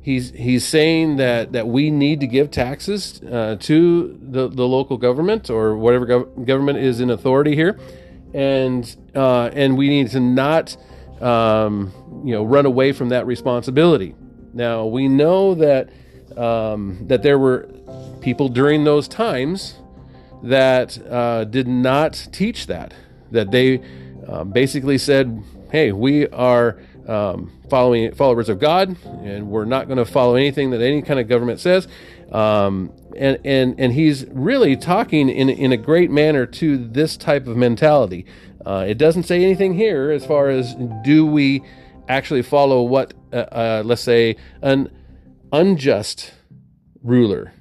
He's 0.00 0.30
he's 0.30 0.66
saying 0.66 1.16
that 1.16 1.52
that 1.52 1.66
we 1.66 1.90
need 1.90 2.20
to 2.20 2.26
give 2.26 2.50
taxes 2.50 3.22
uh, 3.22 3.56
to 3.60 4.18
the, 4.20 4.48
the 4.48 4.68
local 4.68 4.98
government 4.98 5.48
or 5.48 5.76
whatever 5.76 6.06
gov- 6.06 6.46
government 6.46 6.78
is 6.78 7.00
in 7.00 7.08
authority 7.08 7.54
here, 7.54 7.78
and 8.34 8.94
uh, 9.14 9.48
and 9.54 9.78
we 9.78 9.88
need 9.88 10.10
to 10.10 10.20
not 10.20 10.76
um, 11.20 11.92
you 12.24 12.32
know 12.32 12.44
run 12.44 12.66
away 12.66 12.92
from 12.92 13.10
that 13.10 13.26
responsibility. 13.26 14.14
Now 14.52 14.86
we 14.86 15.08
know 15.08 15.54
that 15.54 15.90
um, 16.36 17.06
that 17.06 17.22
there 17.22 17.38
were 17.38 17.68
people 18.20 18.48
during 18.48 18.84
those 18.84 19.08
times 19.08 19.74
that 20.42 20.98
uh, 21.10 21.44
did 21.44 21.68
not 21.68 22.28
teach 22.32 22.66
that 22.66 22.94
that 23.30 23.50
they 23.50 23.80
uh, 24.28 24.44
basically 24.44 24.98
said, 24.98 25.42
"Hey, 25.70 25.92
we 25.92 26.28
are 26.28 26.78
um, 27.08 27.52
following 27.68 28.14
followers 28.14 28.48
of 28.48 28.58
God, 28.58 28.96
and 29.22 29.48
we're 29.48 29.64
not 29.64 29.86
going 29.86 29.98
to 29.98 30.04
follow 30.04 30.34
anything 30.34 30.70
that 30.70 30.80
any 30.80 31.02
kind 31.02 31.20
of 31.20 31.28
government 31.28 31.60
says. 31.60 31.88
Um, 32.32 32.92
and 33.16 33.38
and 33.44 33.74
and 33.78 33.92
he's 33.92 34.26
really 34.30 34.76
talking 34.76 35.28
in 35.28 35.48
in 35.48 35.72
a 35.72 35.76
great 35.76 36.10
manner 36.10 36.46
to 36.46 36.76
this 36.76 37.16
type 37.16 37.46
of 37.46 37.56
mentality. 37.56 38.26
Uh, 38.64 38.84
it 38.88 38.98
doesn't 38.98 39.24
say 39.24 39.44
anything 39.44 39.74
here 39.74 40.10
as 40.10 40.24
far 40.24 40.48
as 40.48 40.74
do 41.04 41.26
we 41.26 41.62
actually 42.08 42.42
follow 42.42 42.82
what, 42.82 43.14
uh, 43.32 43.36
uh, 43.36 43.82
let's 43.84 44.02
say, 44.02 44.36
an 44.62 44.90
unjust 45.52 46.32
ruler 47.02 47.52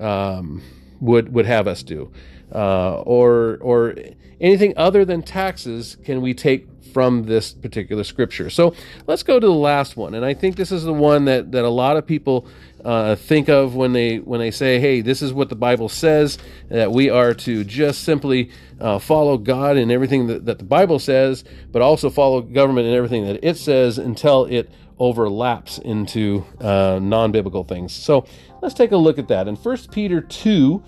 um, 0.00 0.62
would 1.00 1.32
would 1.34 1.46
have 1.46 1.66
us 1.66 1.82
do, 1.82 2.12
uh, 2.54 3.00
or 3.00 3.58
or 3.60 3.94
anything 4.40 4.72
other 4.76 5.04
than 5.04 5.22
taxes 5.22 5.96
can 6.04 6.20
we 6.20 6.34
take 6.34 6.68
from 6.92 7.24
this 7.24 7.52
particular 7.52 8.04
scripture. 8.04 8.50
So 8.50 8.74
let's 9.06 9.22
go 9.22 9.40
to 9.40 9.46
the 9.46 9.52
last 9.52 9.96
one, 9.96 10.14
and 10.14 10.24
I 10.24 10.34
think 10.34 10.56
this 10.56 10.70
is 10.72 10.84
the 10.84 10.92
one 10.92 11.24
that 11.26 11.52
that 11.52 11.64
a 11.64 11.70
lot 11.70 11.96
of 11.96 12.06
people 12.06 12.46
uh, 12.84 13.14
think 13.14 13.48
of 13.48 13.74
when 13.76 13.92
they 13.92 14.18
when 14.18 14.40
they 14.40 14.50
say, 14.50 14.80
"Hey, 14.80 15.00
this 15.00 15.22
is 15.22 15.32
what 15.32 15.48
the 15.48 15.56
Bible 15.56 15.88
says 15.88 16.38
that 16.68 16.90
we 16.90 17.10
are 17.10 17.32
to 17.34 17.64
just 17.64 18.02
simply 18.02 18.50
uh, 18.80 18.98
follow 18.98 19.38
God 19.38 19.76
in 19.76 19.90
everything 19.90 20.26
that, 20.26 20.46
that 20.46 20.58
the 20.58 20.64
Bible 20.64 20.98
says, 20.98 21.44
but 21.70 21.80
also 21.80 22.10
follow 22.10 22.40
government 22.40 22.88
in 22.88 22.94
everything 22.94 23.26
that 23.26 23.38
it 23.42 23.56
says 23.56 23.98
until 23.98 24.46
it 24.46 24.70
overlaps 24.98 25.78
into 25.78 26.44
uh, 26.60 26.98
non-biblical 27.00 27.64
things." 27.64 27.92
So 27.92 28.26
let's 28.60 28.74
take 28.74 28.92
a 28.92 28.96
look 28.96 29.18
at 29.18 29.28
that. 29.28 29.46
In 29.46 29.56
First 29.56 29.92
Peter 29.92 30.20
two 30.20 30.82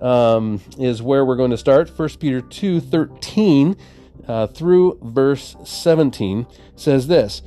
um, 0.00 0.60
is 0.78 1.02
where 1.02 1.24
we're 1.24 1.36
going 1.36 1.50
to 1.50 1.58
start. 1.58 1.90
First 1.90 2.20
Peter 2.20 2.40
two 2.40 2.80
thirteen 2.80 3.76
uh, 4.28 4.46
through 4.46 4.98
verse 5.02 5.56
seventeen 5.64 6.46
says 6.76 7.08
this: 7.08 7.42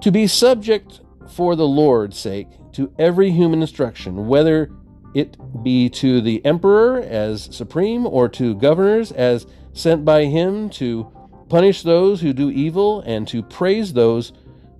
"To 0.00 0.10
be 0.10 0.26
subject." 0.26 1.00
For 1.28 1.56
the 1.56 1.68
Lord's 1.68 2.18
sake, 2.18 2.48
to 2.72 2.92
every 2.98 3.30
human 3.30 3.60
instruction, 3.60 4.26
whether 4.26 4.70
it 5.14 5.36
be 5.62 5.88
to 5.88 6.20
the 6.20 6.44
emperor 6.44 7.00
as 7.00 7.48
supreme 7.54 8.06
or 8.06 8.28
to 8.30 8.54
governors 8.54 9.12
as 9.12 9.46
sent 9.72 10.04
by 10.04 10.24
him 10.24 10.68
to 10.70 11.10
punish 11.48 11.82
those 11.82 12.20
who 12.20 12.32
do 12.32 12.50
evil 12.50 13.00
and 13.02 13.26
to 13.28 13.42
praise 13.42 13.92
those 13.92 14.32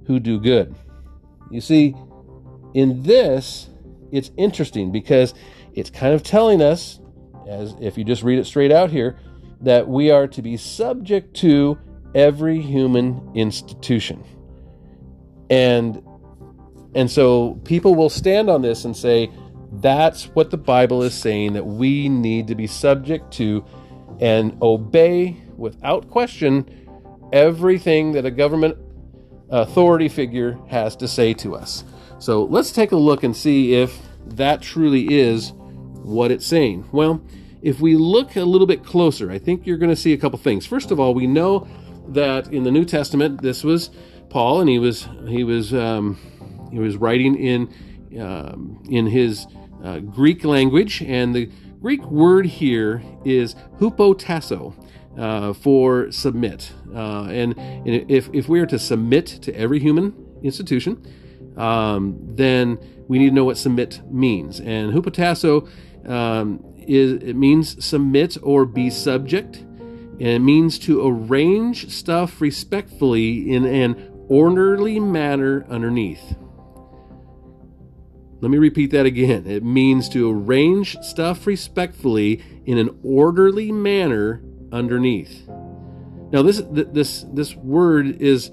who 0.06 0.20
do 0.20 0.38
good. 0.38 0.74
You 1.50 1.60
see, 1.60 1.94
in 2.74 3.02
this, 3.02 3.70
it's 4.12 4.30
interesting 4.36 4.92
because 4.92 5.34
it's 5.74 5.90
kind 5.90 6.14
of 6.14 6.22
telling 6.22 6.60
us, 6.60 7.00
as 7.48 7.74
if 7.80 7.96
you 7.96 8.04
just 8.04 8.22
read 8.22 8.38
it 8.38 8.44
straight 8.44 8.72
out 8.72 8.90
here, 8.90 9.18
that 9.60 9.88
we 9.88 10.10
are 10.10 10.26
to 10.28 10.42
be 10.42 10.56
subject 10.56 11.34
to 11.36 11.78
every 12.14 12.60
human 12.60 13.30
institution. 13.34 14.22
And 15.50 16.02
and 16.98 17.08
so 17.08 17.54
people 17.62 17.94
will 17.94 18.10
stand 18.10 18.50
on 18.50 18.60
this 18.60 18.84
and 18.84 18.96
say, 18.96 19.30
that's 19.74 20.24
what 20.34 20.50
the 20.50 20.56
Bible 20.56 21.04
is 21.04 21.14
saying 21.14 21.52
that 21.52 21.64
we 21.64 22.08
need 22.08 22.48
to 22.48 22.56
be 22.56 22.66
subject 22.66 23.32
to 23.34 23.64
and 24.20 24.58
obey 24.60 25.36
without 25.56 26.10
question 26.10 26.68
everything 27.32 28.10
that 28.10 28.26
a 28.26 28.32
government 28.32 28.76
authority 29.48 30.08
figure 30.08 30.58
has 30.66 30.96
to 30.96 31.06
say 31.06 31.32
to 31.34 31.54
us. 31.54 31.84
So 32.18 32.42
let's 32.42 32.72
take 32.72 32.90
a 32.90 32.96
look 32.96 33.22
and 33.22 33.36
see 33.36 33.74
if 33.74 33.96
that 34.30 34.60
truly 34.60 35.06
is 35.08 35.52
what 36.02 36.32
it's 36.32 36.46
saying. 36.46 36.88
Well, 36.90 37.22
if 37.62 37.78
we 37.78 37.94
look 37.94 38.34
a 38.34 38.42
little 38.42 38.66
bit 38.66 38.84
closer, 38.84 39.30
I 39.30 39.38
think 39.38 39.68
you're 39.68 39.78
going 39.78 39.90
to 39.90 39.94
see 39.94 40.14
a 40.14 40.18
couple 40.18 40.40
things. 40.40 40.66
First 40.66 40.90
of 40.90 40.98
all, 40.98 41.14
we 41.14 41.28
know 41.28 41.68
that 42.08 42.52
in 42.52 42.64
the 42.64 42.72
New 42.72 42.84
Testament, 42.84 43.40
this 43.40 43.62
was 43.62 43.90
Paul, 44.30 44.60
and 44.60 44.68
he 44.68 44.80
was 44.80 45.08
he 45.28 45.44
was 45.44 45.72
um, 45.72 46.18
he 46.70 46.78
was 46.78 46.96
writing 46.96 47.34
in 47.36 47.72
um, 48.20 48.82
in 48.90 49.06
his 49.06 49.46
uh, 49.82 49.98
Greek 50.00 50.44
language, 50.44 51.02
and 51.02 51.34
the 51.34 51.50
Greek 51.80 52.02
word 52.04 52.46
here 52.46 53.02
is 53.24 53.54
hupotasso 53.78 54.74
uh, 55.18 55.52
for 55.52 56.10
submit. 56.10 56.72
Uh, 56.94 57.24
and, 57.24 57.56
and, 57.58 58.10
if, 58.10 58.28
if 58.32 58.48
we 58.48 58.60
are 58.60 58.66
to 58.66 58.78
submit 58.78 59.26
to 59.26 59.54
every 59.54 59.78
human 59.78 60.14
institution, 60.42 61.04
um, 61.56 62.16
then 62.34 62.78
we 63.08 63.18
need 63.18 63.28
to 63.28 63.34
know 63.34 63.44
what 63.44 63.58
submit 63.58 64.00
means. 64.10 64.60
And 64.60 64.92
hupotasso 64.92 65.68
um, 66.08 66.64
is 66.76 67.22
it 67.22 67.36
means 67.36 67.84
submit 67.84 68.36
or 68.42 68.64
be 68.64 68.90
subject, 68.90 69.56
and 69.56 70.22
it 70.22 70.40
means 70.40 70.78
to 70.80 71.06
arrange 71.06 71.90
stuff 71.90 72.40
respectfully 72.40 73.52
in 73.52 73.64
an 73.64 74.10
orderly 74.28 74.98
manner 74.98 75.66
underneath. 75.68 76.36
Let 78.40 78.50
me 78.50 78.58
repeat 78.58 78.92
that 78.92 79.06
again. 79.06 79.46
It 79.46 79.64
means 79.64 80.08
to 80.10 80.30
arrange 80.30 80.96
stuff 81.00 81.46
respectfully 81.46 82.42
in 82.66 82.78
an 82.78 82.96
orderly 83.02 83.72
manner 83.72 84.42
underneath. 84.70 85.48
Now, 86.30 86.42
this 86.42 86.62
this 86.70 87.24
this 87.32 87.54
word 87.56 88.20
is 88.20 88.50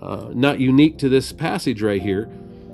uh, 0.00 0.30
not 0.34 0.58
unique 0.60 0.98
to 0.98 1.08
this 1.08 1.32
passage 1.32 1.80
right 1.80 2.02
here. 2.02 2.28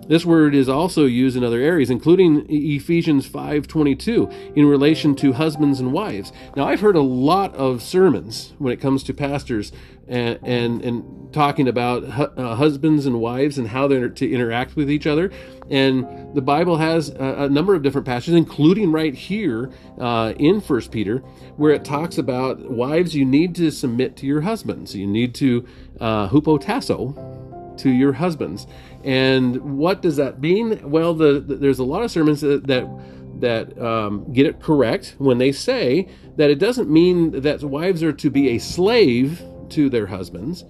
This 0.09 0.25
word 0.25 0.55
is 0.55 0.69
also 0.69 1.05
used 1.05 1.37
in 1.37 1.45
other 1.45 1.61
areas, 1.61 1.91
including 1.91 2.47
Ephesians 2.49 3.27
5:22, 3.27 4.31
in 4.57 4.67
relation 4.67 5.15
to 5.17 5.35
husbands 5.35 5.81
and 5.81 5.93
wives. 5.93 6.33
Now, 6.57 6.67
I've 6.67 6.81
heard 6.81 6.97
a 6.97 7.03
lot 7.03 7.55
of 7.55 7.83
sermons 7.83 8.55
when 8.59 8.73
it 8.73 8.81
comes 8.81 9.03
to 9.05 9.15
pastors 9.15 9.71
and 10.09 10.39
and, 10.43 10.83
and 10.83 11.33
talking 11.33 11.69
about 11.69 12.05
hu- 12.05 12.43
uh, 12.43 12.55
husbands 12.55 13.05
and 13.05 13.21
wives 13.21 13.59
and 13.59 13.69
how 13.69 13.87
they're 13.87 14.09
to 14.09 14.31
interact 14.31 14.77
with 14.77 14.91
each 14.91 15.07
other. 15.07 15.31
And 15.71 16.07
the 16.35 16.41
Bible 16.41 16.79
has 16.79 17.11
a, 17.11 17.45
a 17.45 17.49
number 17.51 17.75
of 17.75 17.83
different 17.83 18.07
passages, 18.07 18.35
including 18.35 18.91
right 18.91 19.15
here 19.15 19.71
uh, 19.99 20.33
in 20.39 20.63
First 20.63 20.91
Peter, 20.91 21.19
where 21.57 21.73
it 21.73 21.85
talks 21.85 22.17
about 22.17 22.71
wives. 22.71 23.15
You 23.15 23.27
need 23.27 23.55
to 23.57 23.71
submit 23.71 24.17
to 24.17 24.27
your 24.27 24.41
husbands. 24.41 24.95
You 24.95 25.07
need 25.07 25.35
to 25.37 25.67
uh, 26.01 26.29
hupotasso 26.31 27.38
to 27.79 27.91
your 27.91 28.13
husbands. 28.13 28.67
And 29.05 29.79
what 29.79 30.03
does 30.03 30.17
that 30.17 30.41
mean? 30.41 30.91
Well, 30.91 31.15
the, 31.15 31.41
the 31.41 31.57
there's 31.57 31.79
a 31.79 31.85
lot 31.85 32.03
of 32.03 32.11
sermons 32.11 32.41
that, 32.41 32.67
that 32.67 32.89
that 33.41 33.79
um, 33.81 34.33
get 34.33 34.47
it 34.47 34.61
correct 34.61 35.15
when 35.19 35.39
they 35.39 35.53
say 35.53 36.09
that 36.37 36.51
it 36.51 36.59
doesn't 36.59 36.91
mean 36.91 37.41
that 37.43 37.63
wives 37.63 38.03
are 38.03 38.13
to 38.13 38.31
be 38.31 38.51
a 38.51 38.59
slave 38.59 39.43
to 39.71 39.89
their 39.89 40.07
husbands. 40.07 40.65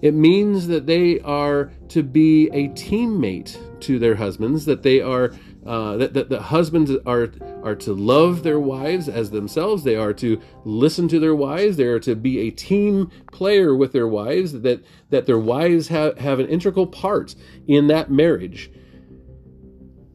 It 0.00 0.14
means 0.14 0.68
that 0.68 0.86
they 0.86 1.18
are 1.20 1.72
to 1.88 2.02
be 2.02 2.48
a 2.50 2.68
teammate 2.68 3.58
to 3.80 3.98
their 3.98 4.14
husbands, 4.14 4.64
that 4.66 4.82
they 4.82 5.00
are 5.00 5.32
uh, 5.66 5.96
that, 5.96 6.14
that 6.14 6.28
the 6.28 6.40
husbands 6.40 6.90
are 7.04 7.30
are 7.62 7.74
to 7.74 7.92
love 7.92 8.42
their 8.42 8.60
wives 8.60 9.08
as 9.08 9.30
themselves. 9.30 9.84
They 9.84 9.96
are 9.96 10.14
to 10.14 10.40
listen 10.64 11.08
to 11.08 11.18
their 11.18 11.34
wives. 11.34 11.76
They 11.76 11.86
are 11.86 12.00
to 12.00 12.14
be 12.14 12.38
a 12.40 12.50
team 12.50 13.10
player 13.32 13.74
with 13.74 13.92
their 13.92 14.08
wives. 14.08 14.52
That 14.60 14.84
that 15.10 15.26
their 15.26 15.38
wives 15.38 15.88
have, 15.88 16.18
have 16.18 16.38
an 16.38 16.46
integral 16.46 16.86
part 16.86 17.34
in 17.66 17.88
that 17.88 18.10
marriage. 18.10 18.70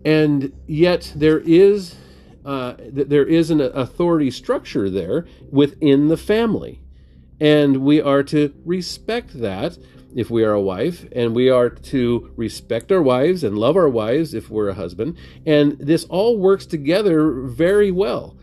And 0.05 0.53
yet 0.67 1.11
there 1.15 1.39
is 1.39 1.95
uh, 2.45 2.75
there 2.79 3.25
is 3.25 3.51
an 3.51 3.61
authority 3.61 4.31
structure 4.31 4.89
there 4.89 5.25
within 5.49 6.07
the 6.07 6.17
family. 6.17 6.81
And 7.39 7.77
we 7.77 8.01
are 8.01 8.23
to 8.23 8.53
respect 8.65 9.39
that 9.41 9.77
if 10.15 10.29
we 10.29 10.43
are 10.43 10.53
a 10.53 10.61
wife, 10.61 11.05
and 11.11 11.35
we 11.35 11.49
are 11.49 11.69
to 11.69 12.31
respect 12.35 12.91
our 12.91 13.01
wives 13.01 13.43
and 13.43 13.57
love 13.57 13.75
our 13.75 13.89
wives 13.89 14.33
if 14.33 14.49
we're 14.49 14.69
a 14.69 14.73
husband. 14.73 15.17
And 15.45 15.77
this 15.79 16.05
all 16.05 16.37
works 16.37 16.65
together 16.65 17.31
very 17.31 17.91
well. 17.91 18.37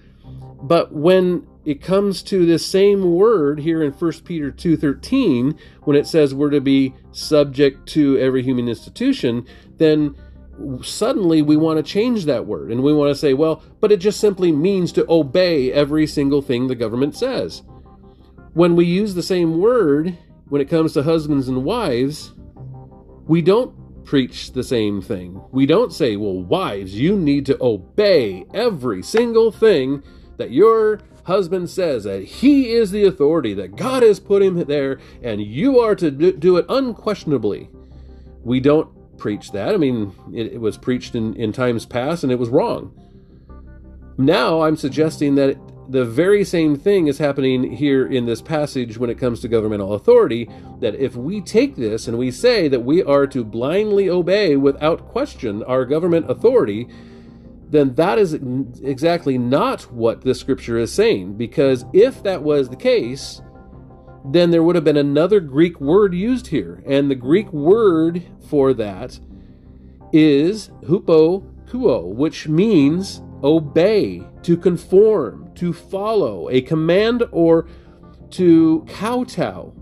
But 0.63 0.93
when 0.93 1.47
it 1.65 1.83
comes 1.83 2.23
to 2.23 2.47
this 2.47 2.65
same 2.65 3.15
word 3.15 3.61
here 3.61 3.83
in 3.83 3.93
1 3.93 4.25
Peter 4.25 4.51
2:13 4.51 5.55
when 5.83 5.97
it 5.97 6.07
says 6.07 6.35
we're 6.35 6.51
to 6.51 6.61
be 6.61 6.95
subject 7.13 7.87
to 7.89 8.19
every 8.19 8.43
human 8.43 8.69
institution 8.69 9.45
then 9.77 10.15
suddenly 10.83 11.43
we 11.43 11.57
want 11.57 11.79
to 11.79 11.83
change 11.83 12.25
that 12.25 12.47
word 12.47 12.71
and 12.71 12.83
we 12.83 12.93
want 12.93 13.11
to 13.11 13.15
say 13.15 13.35
well 13.35 13.63
but 13.81 13.93
it 13.93 13.99
just 13.99 14.21
simply 14.21 14.53
means 14.53 14.93
to 14.93 15.07
obey 15.11 15.73
every 15.73 16.07
single 16.07 16.43
thing 16.43 16.67
the 16.67 16.75
government 16.75 17.15
says 17.15 17.63
when 18.55 18.75
we 18.75 18.85
use 18.85 19.15
the 19.15 19.23
same 19.23 19.61
word 19.61 20.17
when 20.51 20.61
it 20.61 20.69
comes 20.69 20.93
to 20.93 21.03
husbands 21.03 21.49
and 21.49 21.65
wives, 21.65 22.33
we 23.27 23.41
don't 23.41 24.05
preach 24.05 24.53
the 24.53 24.65
same 24.65 25.01
thing. 25.01 25.41
We 25.53 25.65
don't 25.65 25.93
say, 25.93 26.17
well, 26.17 26.43
wives, 26.43 26.95
you 26.95 27.17
need 27.17 27.47
to 27.47 27.63
obey 27.63 28.45
every 28.53 29.03
single 29.03 29.53
thing 29.53 30.03
that 30.37 30.51
your 30.51 31.01
husband 31.25 31.71
says, 31.71 32.03
that 32.05 32.25
he 32.25 32.73
is 32.73 32.91
the 32.91 33.05
authority, 33.05 33.55
that 33.55 33.77
God 33.77 34.03
has 34.03 34.19
put 34.19 34.43
him 34.43 34.57
there, 34.65 34.99
and 35.23 35.41
you 35.41 35.79
are 35.79 35.95
to 35.95 36.11
do 36.11 36.57
it 36.57 36.67
unquestionably. 36.69 37.71
We 38.43 38.59
don't 38.59 38.89
preach 39.19 39.53
that. 39.53 39.75
I 39.75 39.77
mean, 39.77 40.13
it, 40.35 40.55
it 40.55 40.61
was 40.61 40.77
preached 40.77 41.15
in, 41.15 41.37
in 41.37 41.53
times 41.53 41.87
past 41.87 42.25
and 42.25 42.33
it 42.33 42.39
was 42.39 42.49
wrong. 42.49 42.93
Now 44.19 44.63
I'm 44.63 44.77
suggesting 44.77 45.37
that 45.37 45.57
the 45.91 46.05
very 46.05 46.45
same 46.45 46.77
thing 46.77 47.09
is 47.09 47.19
happening 47.19 47.73
here 47.73 48.07
in 48.07 48.25
this 48.25 48.41
passage 48.41 48.97
when 48.97 49.11
it 49.11 49.19
comes 49.19 49.41
to 49.41 49.49
governmental 49.49 49.95
authority. 49.95 50.49
That 50.79 50.95
if 50.95 51.17
we 51.17 51.41
take 51.41 51.75
this 51.75 52.07
and 52.07 52.17
we 52.17 52.31
say 52.31 52.69
that 52.69 52.85
we 52.85 53.03
are 53.03 53.27
to 53.27 53.45
blindly 53.45 54.09
obey 54.09 54.57
without 54.57 55.09
question 55.09 55.65
our 55.65 55.85
government 55.85 56.31
authority, 56.31 56.87
then 57.69 57.95
that 57.95 58.19
is 58.19 58.35
exactly 58.35 59.37
not 59.37 59.93
what 59.93 60.23
the 60.23 60.35
scripture 60.35 60.79
is 60.79 60.93
saying. 60.93 61.37
Because 61.37 61.85
if 61.93 62.23
that 62.23 62.43
was 62.43 62.69
the 62.69 62.77
case, 62.77 63.43
then 64.25 64.53
there 64.53 64.63
would 64.63 64.77
have 64.77 64.85
been 64.85 64.97
another 64.97 65.41
Greek 65.41 65.81
word 65.81 66.15
used 66.15 66.49
here. 66.49 66.85
And 66.87 67.11
the 67.11 67.17
Greek 67.17 67.53
word 67.53 68.23
for 68.49 68.73
that 68.75 69.19
is 70.13 70.71
hupokuo, 70.85 72.05
which 72.15 72.47
means 72.47 73.23
obey, 73.43 74.23
to 74.43 74.57
conform, 74.57 75.53
to 75.55 75.73
follow, 75.73 76.49
a 76.51 76.61
command 76.61 77.25
or 77.33 77.67
to 78.31 78.85
kowtow 78.89 79.73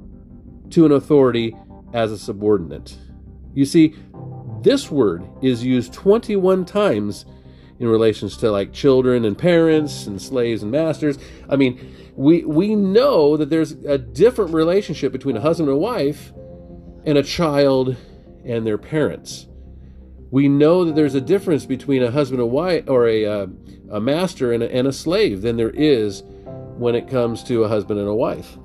to 0.70 0.86
an 0.86 0.92
authority 0.92 1.54
as 1.92 2.12
a 2.12 2.18
subordinate. 2.18 2.96
You 3.54 3.64
see, 3.64 3.94
this 4.62 4.90
word 4.90 5.28
is 5.42 5.64
used 5.64 5.92
21 5.92 6.64
times 6.64 7.24
in 7.78 7.88
relations 7.88 8.36
to 8.38 8.50
like 8.50 8.72
children 8.72 9.24
and 9.24 9.36
parents 9.36 10.06
and 10.06 10.20
slaves 10.20 10.62
and 10.62 10.72
masters. 10.72 11.18
I 11.48 11.56
mean, 11.56 11.94
we 12.16 12.44
we 12.44 12.74
know 12.74 13.36
that 13.36 13.50
there's 13.50 13.72
a 13.72 13.98
different 13.98 14.52
relationship 14.52 15.12
between 15.12 15.36
a 15.36 15.40
husband 15.40 15.68
and 15.68 15.78
wife 15.78 16.32
and 17.04 17.16
a 17.16 17.22
child 17.22 17.96
and 18.44 18.66
their 18.66 18.78
parents. 18.78 19.48
We 20.30 20.49
know 20.49 20.85
that 20.85 20.94
there's 20.94 21.14
a 21.14 21.20
difference 21.20 21.64
between 21.64 22.02
a 22.02 22.11
husband 22.11 22.40
and 22.40 22.50
wife 22.50 22.85
or 22.88 23.08
a 23.08 23.25
uh, 23.25 23.47
a 23.90 24.00
master 24.00 24.52
and 24.52 24.62
a, 24.62 24.73
and 24.73 24.87
a 24.87 24.92
slave 24.92 25.42
than 25.42 25.56
there 25.56 25.70
is 25.70 26.23
when 26.76 26.94
it 26.94 27.08
comes 27.08 27.42
to 27.44 27.64
a 27.64 27.68
husband 27.68 27.99
and 27.99 28.08
a 28.08 28.14
wife. 28.14 28.58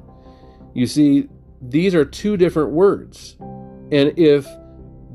You 0.73 0.87
see, 0.87 1.29
these 1.61 1.95
are 1.95 2.05
two 2.05 2.37
different 2.37 2.71
words. 2.71 3.37
And 3.39 4.17
if 4.17 4.47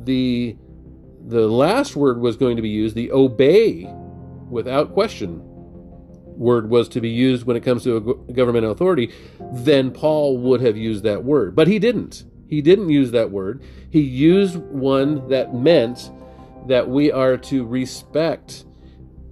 the 0.04 0.56
the 1.26 1.46
last 1.46 1.94
word 1.94 2.20
was 2.20 2.36
going 2.36 2.56
to 2.56 2.62
be 2.62 2.70
used, 2.70 2.94
the 2.94 3.12
obey 3.12 3.92
without 4.48 4.94
question 4.94 5.42
word 6.38 6.70
was 6.70 6.88
to 6.88 7.00
be 7.00 7.10
used 7.10 7.44
when 7.44 7.56
it 7.56 7.62
comes 7.62 7.82
to 7.82 7.96
a 7.96 8.32
governmental 8.32 8.70
authority, 8.70 9.12
then 9.52 9.90
Paul 9.90 10.38
would 10.38 10.60
have 10.60 10.76
used 10.76 11.02
that 11.02 11.24
word. 11.24 11.54
But 11.54 11.66
he 11.66 11.78
didn't. 11.78 12.24
He 12.48 12.62
didn't 12.62 12.88
use 12.88 13.10
that 13.10 13.30
word. 13.30 13.62
He 13.90 14.00
used 14.00 14.56
one 14.56 15.28
that 15.28 15.54
meant 15.54 16.10
that 16.66 16.88
we 16.88 17.10
are 17.12 17.36
to 17.36 17.64
respect 17.64 18.64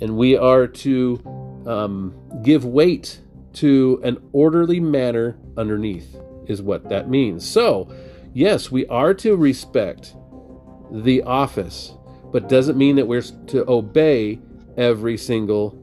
and 0.01 0.17
we 0.17 0.37
are 0.37 0.67
to 0.67 1.21
um, 1.67 2.15
give 2.43 2.65
weight 2.65 3.21
to 3.55 4.01
an 4.05 4.19
orderly 4.33 4.81
manner 4.81 5.39
underneath, 5.57 6.17
is 6.47 6.61
what 6.61 6.89
that 6.91 7.09
means. 7.09 7.49
So, 7.49 7.91
yes, 8.35 8.71
we 8.71 8.87
are 8.87 9.15
to 9.15 9.37
respect 9.37 10.15
the 10.91 11.23
office, 11.23 11.95
but 12.31 12.49
doesn't 12.49 12.77
mean 12.77 12.97
that 12.97 13.07
we're 13.07 13.23
to 13.23 13.69
obey 13.69 14.39
every 14.77 15.17
single 15.17 15.83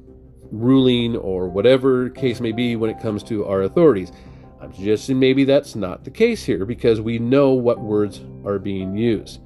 ruling 0.52 1.16
or 1.16 1.50
whatever 1.50 2.10
case 2.12 2.40
may 2.40 2.52
be 2.52 2.76
when 2.76 2.92
it 2.92 3.02
comes 3.02 3.24
to 3.24 3.46
our 3.46 3.64
authorities. 3.64 4.12
I'm 4.62 4.72
suggesting 4.74 5.20
maybe 5.20 5.44
that's 5.44 5.76
not 5.76 6.04
the 6.04 6.12
case 6.12 6.44
here 6.44 6.66
because 6.66 7.02
we 7.02 7.20
know 7.20 7.52
what 7.52 7.82
words 7.82 8.22
are 8.46 8.60
being 8.60 8.96
used. 8.96 9.42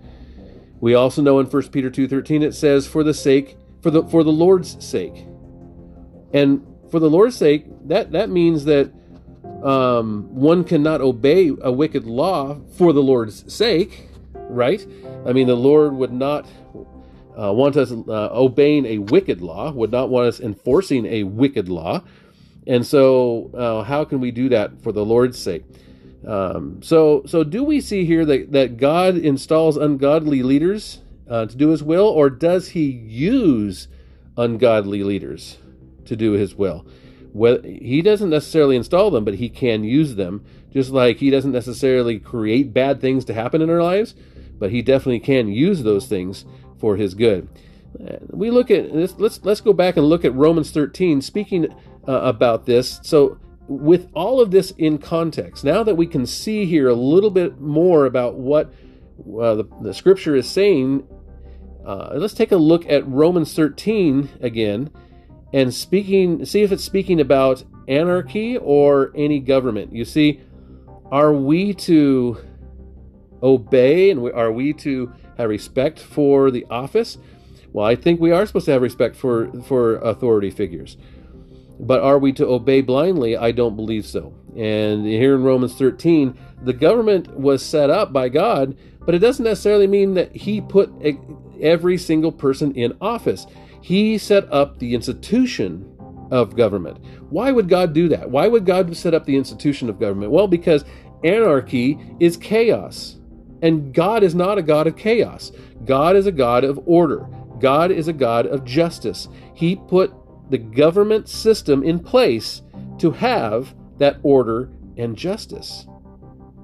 We 0.79 0.93
also 0.93 1.21
know 1.21 1.39
in 1.39 1.47
1 1.47 1.71
Peter 1.71 1.89
2:13 1.89 2.43
it 2.43 2.53
says 2.53 2.87
for 2.87 3.03
the 3.03 3.13
sake 3.13 3.57
for 3.81 3.91
the 3.91 4.03
for 4.03 4.23
the 4.23 4.31
Lord's 4.31 4.83
sake. 4.83 5.25
And 6.33 6.65
for 6.91 6.99
the 6.99 7.09
Lord's 7.09 7.35
sake, 7.35 7.65
that 7.87 8.11
that 8.11 8.29
means 8.29 8.65
that 8.65 8.91
um, 9.63 10.27
one 10.33 10.63
cannot 10.63 11.01
obey 11.01 11.51
a 11.61 11.71
wicked 11.71 12.05
law 12.05 12.59
for 12.77 12.93
the 12.93 13.01
Lord's 13.01 13.51
sake, 13.51 14.09
right? 14.33 14.85
I 15.25 15.33
mean, 15.33 15.47
the 15.47 15.55
Lord 15.55 15.93
would 15.93 16.13
not 16.13 16.45
uh, 17.37 17.53
want 17.53 17.75
us 17.77 17.91
uh, 17.91 18.29
obeying 18.31 18.85
a 18.85 18.97
wicked 18.99 19.41
law, 19.41 19.71
would 19.71 19.91
not 19.91 20.09
want 20.09 20.27
us 20.27 20.39
enforcing 20.39 21.05
a 21.05 21.23
wicked 21.23 21.69
law. 21.69 22.03
And 22.65 22.85
so, 22.85 23.49
uh, 23.53 23.83
how 23.83 24.03
can 24.03 24.19
we 24.19 24.31
do 24.31 24.49
that 24.49 24.81
for 24.83 24.91
the 24.91 25.05
Lord's 25.05 25.39
sake? 25.39 25.63
Um, 26.27 26.81
so, 26.83 27.23
so 27.25 27.43
do 27.43 27.63
we 27.63 27.79
see 27.81 28.05
here 28.05 28.25
that, 28.25 28.51
that 28.51 28.77
God 28.77 29.17
installs 29.17 29.77
ungodly 29.77 30.43
leaders 30.43 30.99
uh, 31.29 31.45
to 31.45 31.55
do 31.55 31.69
His 31.69 31.81
will, 31.81 32.05
or 32.05 32.29
does 32.29 32.69
He 32.69 32.83
use 32.85 33.87
ungodly 34.35 35.03
leaders 35.03 35.57
to 36.05 36.15
do 36.15 36.33
His 36.33 36.53
will? 36.53 36.85
Well, 37.33 37.61
he 37.63 38.01
doesn't 38.01 38.29
necessarily 38.29 38.75
install 38.75 39.09
them, 39.09 39.23
but 39.23 39.35
He 39.35 39.47
can 39.47 39.83
use 39.83 40.15
them. 40.15 40.43
Just 40.71 40.91
like 40.91 41.17
He 41.17 41.29
doesn't 41.29 41.51
necessarily 41.53 42.19
create 42.19 42.73
bad 42.73 42.99
things 42.99 43.23
to 43.25 43.33
happen 43.33 43.61
in 43.61 43.69
our 43.69 43.81
lives, 43.81 44.13
but 44.59 44.71
He 44.71 44.81
definitely 44.81 45.21
can 45.21 45.47
use 45.47 45.83
those 45.83 46.07
things 46.07 46.45
for 46.79 46.95
his 46.95 47.13
good. 47.13 47.47
We 48.29 48.51
look 48.51 48.69
at 48.69 48.93
this, 48.93 49.15
let's 49.17 49.43
let's 49.43 49.61
go 49.61 49.73
back 49.73 49.97
and 49.97 50.05
look 50.05 50.23
at 50.23 50.33
Romans 50.35 50.69
13 50.71 51.21
speaking 51.21 51.67
uh, 52.07 52.11
about 52.11 52.65
this. 52.65 52.99
So 53.01 53.39
with 53.67 54.09
all 54.13 54.39
of 54.39 54.51
this 54.51 54.71
in 54.77 54.97
context, 54.97 55.63
now 55.63 55.83
that 55.83 55.95
we 55.95 56.07
can 56.07 56.25
see 56.25 56.65
here 56.65 56.87
a 56.87 56.95
little 56.95 57.29
bit 57.29 57.59
more 57.59 58.05
about 58.05 58.35
what 58.35 58.67
uh, 59.19 59.55
the, 59.55 59.65
the, 59.81 59.93
scripture 59.93 60.35
is 60.35 60.47
saying, 60.47 61.05
uh, 61.85 62.11
let's 62.13 62.33
take 62.33 62.51
a 62.51 62.57
look 62.57 62.89
at 62.89 63.07
Romans 63.07 63.53
13 63.53 64.29
again 64.41 64.89
and 65.53 65.73
speaking, 65.73 66.45
see 66.45 66.61
if 66.61 66.71
it's 66.71 66.83
speaking 66.83 67.19
about 67.19 67.63
anarchy 67.87 68.57
or 68.57 69.11
any 69.15 69.39
government. 69.39 69.93
You 69.93 70.05
see, 70.05 70.41
are 71.11 71.33
we 71.33 71.73
to 71.73 72.37
obey 73.41 74.11
and 74.11 74.31
are 74.31 74.51
we 74.51 74.73
to 74.73 75.11
have 75.37 75.49
respect 75.49 75.99
for 75.99 76.51
the 76.51 76.65
office? 76.69 77.17
Well, 77.73 77.85
I 77.85 77.95
think 77.95 78.19
we 78.19 78.31
are 78.31 78.45
supposed 78.45 78.65
to 78.65 78.71
have 78.71 78.81
respect 78.81 79.15
for, 79.15 79.51
for 79.63 79.97
authority 79.97 80.51
figures. 80.51 80.97
But 81.79 82.01
are 82.01 82.17
we 82.17 82.33
to 82.33 82.47
obey 82.47 82.81
blindly? 82.81 83.37
I 83.37 83.51
don't 83.51 83.75
believe 83.75 84.05
so. 84.05 84.33
And 84.55 85.05
here 85.05 85.35
in 85.35 85.43
Romans 85.43 85.75
13, 85.75 86.37
the 86.63 86.73
government 86.73 87.29
was 87.37 87.63
set 87.63 87.89
up 87.89 88.11
by 88.11 88.29
God, 88.29 88.75
but 89.05 89.13
it 89.13 89.19
doesn't 89.19 89.45
necessarily 89.45 89.87
mean 89.87 90.15
that 90.15 90.35
He 90.35 90.59
put 90.59 90.91
every 91.61 91.97
single 91.97 92.31
person 92.31 92.73
in 92.73 92.97
office. 92.99 93.45
He 93.81 94.17
set 94.17 94.51
up 94.51 94.79
the 94.79 94.95
institution 94.95 95.93
of 96.31 96.55
government. 96.55 96.97
Why 97.29 97.51
would 97.51 97.69
God 97.69 97.93
do 97.93 98.09
that? 98.09 98.29
Why 98.29 98.47
would 98.47 98.65
God 98.65 98.95
set 98.97 99.13
up 99.13 99.25
the 99.25 99.35
institution 99.35 99.89
of 99.89 99.99
government? 99.99 100.31
Well, 100.31 100.47
because 100.47 100.83
anarchy 101.23 101.99
is 102.19 102.37
chaos. 102.37 103.17
And 103.61 103.93
God 103.93 104.23
is 104.23 104.35
not 104.35 104.57
a 104.57 104.61
God 104.61 104.87
of 104.87 104.97
chaos. 104.97 105.51
God 105.85 106.15
is 106.15 106.27
a 106.27 106.31
God 106.31 106.63
of 106.63 106.79
order. 106.85 107.27
God 107.59 107.91
is 107.91 108.07
a 108.07 108.13
God 108.13 108.45
of 108.45 108.65
justice. 108.65 109.29
He 109.55 109.75
put 109.75 110.13
the 110.49 110.57
government 110.57 111.27
system 111.27 111.83
in 111.83 111.99
place 111.99 112.61
to 112.99 113.11
have 113.11 113.73
that 113.97 114.17
order 114.23 114.69
and 114.97 115.15
justice. 115.15 115.87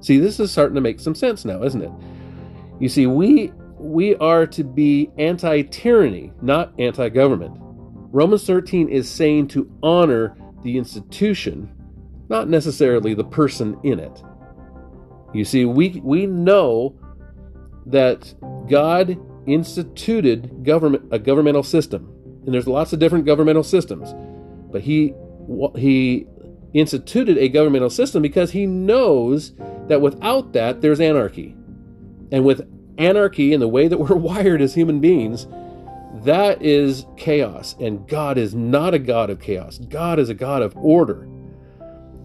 See, 0.02 0.20
this 0.20 0.40
is 0.40 0.52
starting 0.52 0.76
to 0.76 0.82
make 0.82 1.00
some 1.00 1.16
sense 1.16 1.46
now, 1.46 1.64
isn't 1.64 1.82
it? 1.82 1.92
You 2.80 2.90
see, 2.90 3.08
we 3.08 3.54
we 3.78 4.16
are 4.16 4.48
to 4.48 4.64
be 4.64 5.12
anti-tyranny, 5.18 6.32
not 6.42 6.74
anti-government. 6.80 7.58
Romans 7.60 8.46
13 8.46 8.88
is 8.88 9.10
saying 9.10 9.50
to 9.50 9.70
honor 9.84 10.38
the 10.64 10.78
institution, 10.78 11.70
not 12.30 12.48
necessarily 12.48 13.14
the 13.14 13.26
person 13.26 13.78
in 13.84 14.00
it. 14.00 14.24
You 15.34 15.44
see, 15.44 15.66
we, 15.66 16.00
we 16.04 16.28
know 16.28 16.96
that 17.88 18.34
God 18.70 19.18
instituted 19.48 20.64
government 20.64 21.06
a 21.12 21.20
governmental 21.20 21.64
system, 21.64 22.13
and 22.46 22.54
there's 22.54 22.68
lots 22.68 22.94
of 22.94 23.00
different 23.00 23.26
governmental 23.26 23.64
systems, 23.64 24.14
but 24.72 24.82
he 24.82 25.14
he 25.78 26.28
instituted 26.74 27.38
a 27.38 27.50
governmental 27.50 27.90
system 27.90 28.22
because 28.22 28.52
he 28.52 28.66
knows 28.66 29.54
that 29.88 30.02
without 30.02 30.54
that 30.54 30.82
there's 30.82 31.00
anarchy, 31.00 31.56
and 32.32 32.44
with 32.44 32.68
anarchy 32.98 33.54
and 33.54 33.62
the 33.62 33.68
way 33.68 33.88
that 33.88 33.98
we're 34.00 34.16
wired 34.16 34.62
as 34.62 34.74
human 34.74 35.00
beings, 35.00 35.48
that 36.24 36.62
is 36.62 37.06
chaos, 37.18 37.76
and 37.80 38.08
God 38.08 38.38
is 38.38 38.54
not 38.54 38.94
a 38.94 39.00
God 39.00 39.30
of 39.30 39.40
chaos. 39.40 39.80
God 39.80 40.20
is 40.20 40.30
a 40.30 40.34
God 40.34 40.62
of 40.62 40.76
order. 40.78 41.28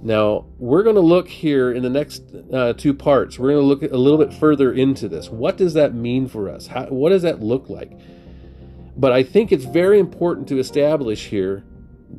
Now, 0.00 0.46
we're 0.58 0.84
going 0.84 0.94
to 0.94 1.00
look 1.00 1.26
here 1.26 1.72
in 1.72 1.82
the 1.82 1.90
next 1.90 2.22
uh, 2.52 2.72
two 2.74 2.94
parts. 2.94 3.38
We're 3.38 3.50
going 3.50 3.62
to 3.62 3.66
look 3.66 3.82
a 3.82 3.96
little 3.96 4.18
bit 4.18 4.32
further 4.32 4.72
into 4.72 5.08
this. 5.08 5.28
What 5.28 5.56
does 5.56 5.74
that 5.74 5.92
mean 5.92 6.28
for 6.28 6.48
us? 6.48 6.68
How, 6.68 6.84
what 6.86 7.08
does 7.08 7.22
that 7.22 7.40
look 7.40 7.68
like? 7.68 7.90
But 8.98 9.12
I 9.12 9.22
think 9.22 9.52
it's 9.52 9.64
very 9.64 10.00
important 10.00 10.48
to 10.48 10.58
establish 10.58 11.28
here 11.28 11.64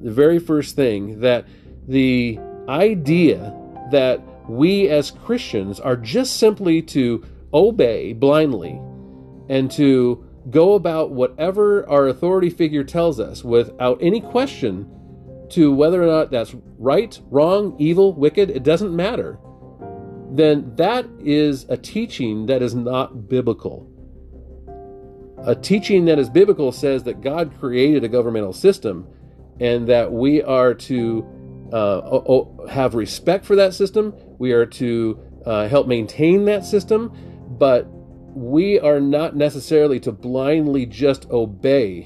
the 0.02 0.12
very 0.12 0.40
first 0.40 0.76
thing 0.76 1.20
that 1.20 1.46
the 1.88 2.40
idea 2.70 3.54
that 3.92 4.22
we 4.50 4.88
as 4.88 5.12
Christians 5.12 5.80
are 5.80 5.98
just 5.98 6.38
simply 6.38 6.82
to 6.84 7.26
obey 7.54 8.14
blindly 8.14 8.80
and 9.50 9.70
to 9.72 10.24
go 10.50 10.74
about 10.74 11.12
whatever 11.12 11.88
our 11.90 12.08
authority 12.08 12.50
figure 12.50 12.84
tells 12.84 13.20
us 13.20 13.44
without 13.44 13.98
any 14.02 14.22
question 14.22 14.90
to 15.50 15.74
whether 15.74 16.02
or 16.02 16.06
not 16.06 16.32
that's 16.32 16.56
right, 16.78 17.20
wrong, 17.30 17.76
evil, 17.80 18.14
wicked, 18.14 18.50
it 18.50 18.64
doesn't 18.64 18.96
matter, 18.96 19.40
then 20.32 20.72
that 20.76 21.06
is 21.20 21.66
a 21.70 21.78
teaching 21.78 22.46
that 22.46 22.62
is 22.62 22.76
not 22.76 23.28
biblical. 23.28 23.92
A 25.46 25.56
teaching 25.56 26.06
that 26.06 26.20
is 26.20 26.30
biblical 26.30 26.72
says 26.72 27.04
that 27.04 27.22
God 27.22 27.52
created 27.60 28.04
a 28.04 28.08
governmental 28.08 28.54
system 28.54 29.08
and 29.60 29.88
that 29.88 30.12
we 30.12 30.42
are 30.42 30.74
to 30.74 31.70
uh, 31.74 32.68
have 32.68 32.96
respect 32.96 33.46
for 33.46 33.56
that 33.56 33.74
system. 33.74 34.14
We 34.38 34.52
are 34.52 34.66
to 34.66 35.20
uh, 35.46 35.68
help 35.68 35.88
maintain 35.88 36.46
that 36.46 36.66
system, 36.66 37.12
but 37.58 37.88
we 38.36 38.80
are 38.80 39.00
not 39.00 39.36
necessarily 39.36 40.00
to 40.02 40.12
blindly 40.12 40.86
just 40.86 41.30
obey 41.30 42.04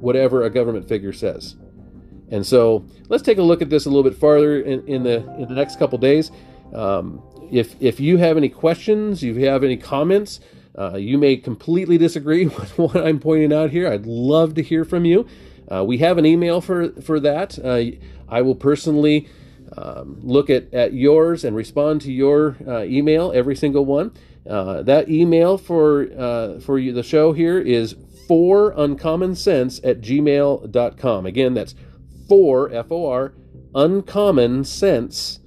whatever 0.00 0.44
a 0.44 0.50
government 0.50 0.88
figure 0.88 1.12
says. 1.12 1.56
And 2.30 2.46
so 2.46 2.86
let's 3.08 3.22
take 3.22 3.38
a 3.38 3.42
look 3.42 3.60
at 3.60 3.70
this 3.70 3.86
a 3.86 3.88
little 3.88 4.08
bit 4.08 4.18
farther 4.18 4.60
in, 4.60 4.86
in 4.86 5.02
the 5.02 5.16
in 5.36 5.48
the 5.48 5.54
next 5.54 5.78
couple 5.78 5.98
days. 5.98 6.30
Um, 6.72 7.22
if 7.50 7.74
if 7.80 7.98
you 7.98 8.16
have 8.18 8.36
any 8.36 8.48
questions, 8.48 9.22
if 9.22 9.36
you 9.36 9.46
have 9.46 9.64
any 9.64 9.76
comments, 9.76 10.40
uh, 10.80 10.96
you 10.96 11.18
may 11.18 11.36
completely 11.36 11.98
disagree 11.98 12.46
with 12.58 12.78
what 12.78 12.96
I'm 12.96 13.20
pointing 13.20 13.52
out 13.52 13.70
here. 13.70 13.88
I'd 13.88 14.06
love 14.06 14.54
to 14.54 14.62
hear 14.62 14.84
from 14.84 15.04
you. 15.04 15.26
Uh, 15.70 15.84
we 15.84 15.98
have 15.98 16.18
an 16.18 16.26
email 16.26 16.60
for 16.60 16.90
for 17.02 17.20
that. 17.20 17.58
Uh, 17.58 17.96
I 18.28 18.42
will 18.42 18.54
personally 18.54 19.28
um, 19.76 20.18
look 20.22 20.50
at, 20.50 20.72
at 20.74 20.92
yours 20.92 21.44
and 21.44 21.54
respond 21.54 22.00
to 22.02 22.12
your 22.12 22.56
uh, 22.66 22.82
email, 22.82 23.32
every 23.32 23.54
single 23.54 23.84
one. 23.84 24.12
Uh, 24.48 24.82
that 24.82 25.08
email 25.08 25.58
for 25.58 26.08
uh, 26.18 26.58
for 26.60 26.78
you, 26.78 26.92
the 26.92 27.02
show 27.02 27.32
here 27.32 27.58
is 27.58 27.94
for 28.26 28.72
uncommon 28.76 29.34
sense 29.34 29.80
at 29.84 30.00
gmail.com. 30.00 31.26
Again, 31.26 31.54
that's 31.54 31.74
for 32.28 32.72
F 32.72 32.90
O 32.90 33.06
R 33.08 33.32
uncommon 33.74 34.64
sense 34.64 35.40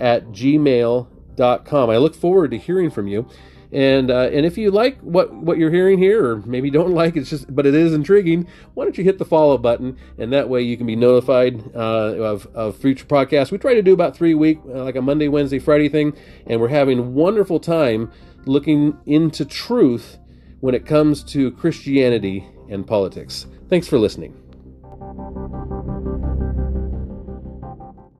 at 0.00 0.28
gmail.com. 0.28 1.90
I 1.90 1.96
look 1.96 2.14
forward 2.14 2.50
to 2.50 2.58
hearing 2.58 2.90
from 2.90 3.06
you. 3.06 3.28
And 3.70 4.10
uh, 4.10 4.30
and 4.32 4.46
if 4.46 4.56
you 4.56 4.70
like 4.70 4.98
what 5.00 5.32
what 5.32 5.58
you're 5.58 5.70
hearing 5.70 5.98
here, 5.98 6.24
or 6.24 6.36
maybe 6.46 6.70
don't 6.70 6.92
like 6.92 7.16
it's 7.16 7.28
just 7.28 7.54
but 7.54 7.66
it 7.66 7.74
is 7.74 7.92
intriguing, 7.92 8.48
why 8.74 8.84
don't 8.84 8.96
you 8.96 9.04
hit 9.04 9.18
the 9.18 9.26
follow 9.26 9.58
button, 9.58 9.98
and 10.16 10.32
that 10.32 10.48
way 10.48 10.62
you 10.62 10.76
can 10.76 10.86
be 10.86 10.96
notified 10.96 11.62
uh, 11.74 12.14
of 12.16 12.46
of 12.54 12.76
future 12.76 13.04
podcasts. 13.04 13.50
We 13.50 13.58
try 13.58 13.74
to 13.74 13.82
do 13.82 13.92
about 13.92 14.16
three 14.16 14.34
week, 14.34 14.58
uh, 14.66 14.84
like 14.84 14.96
a 14.96 15.02
Monday, 15.02 15.28
Wednesday, 15.28 15.58
Friday 15.58 15.90
thing, 15.90 16.16
and 16.46 16.60
we're 16.60 16.68
having 16.68 17.14
wonderful 17.14 17.60
time 17.60 18.10
looking 18.46 18.96
into 19.04 19.44
truth 19.44 20.18
when 20.60 20.74
it 20.74 20.86
comes 20.86 21.22
to 21.24 21.50
Christianity 21.52 22.48
and 22.70 22.86
politics. 22.86 23.46
Thanks 23.68 23.86
for 23.86 23.98
listening. 23.98 24.34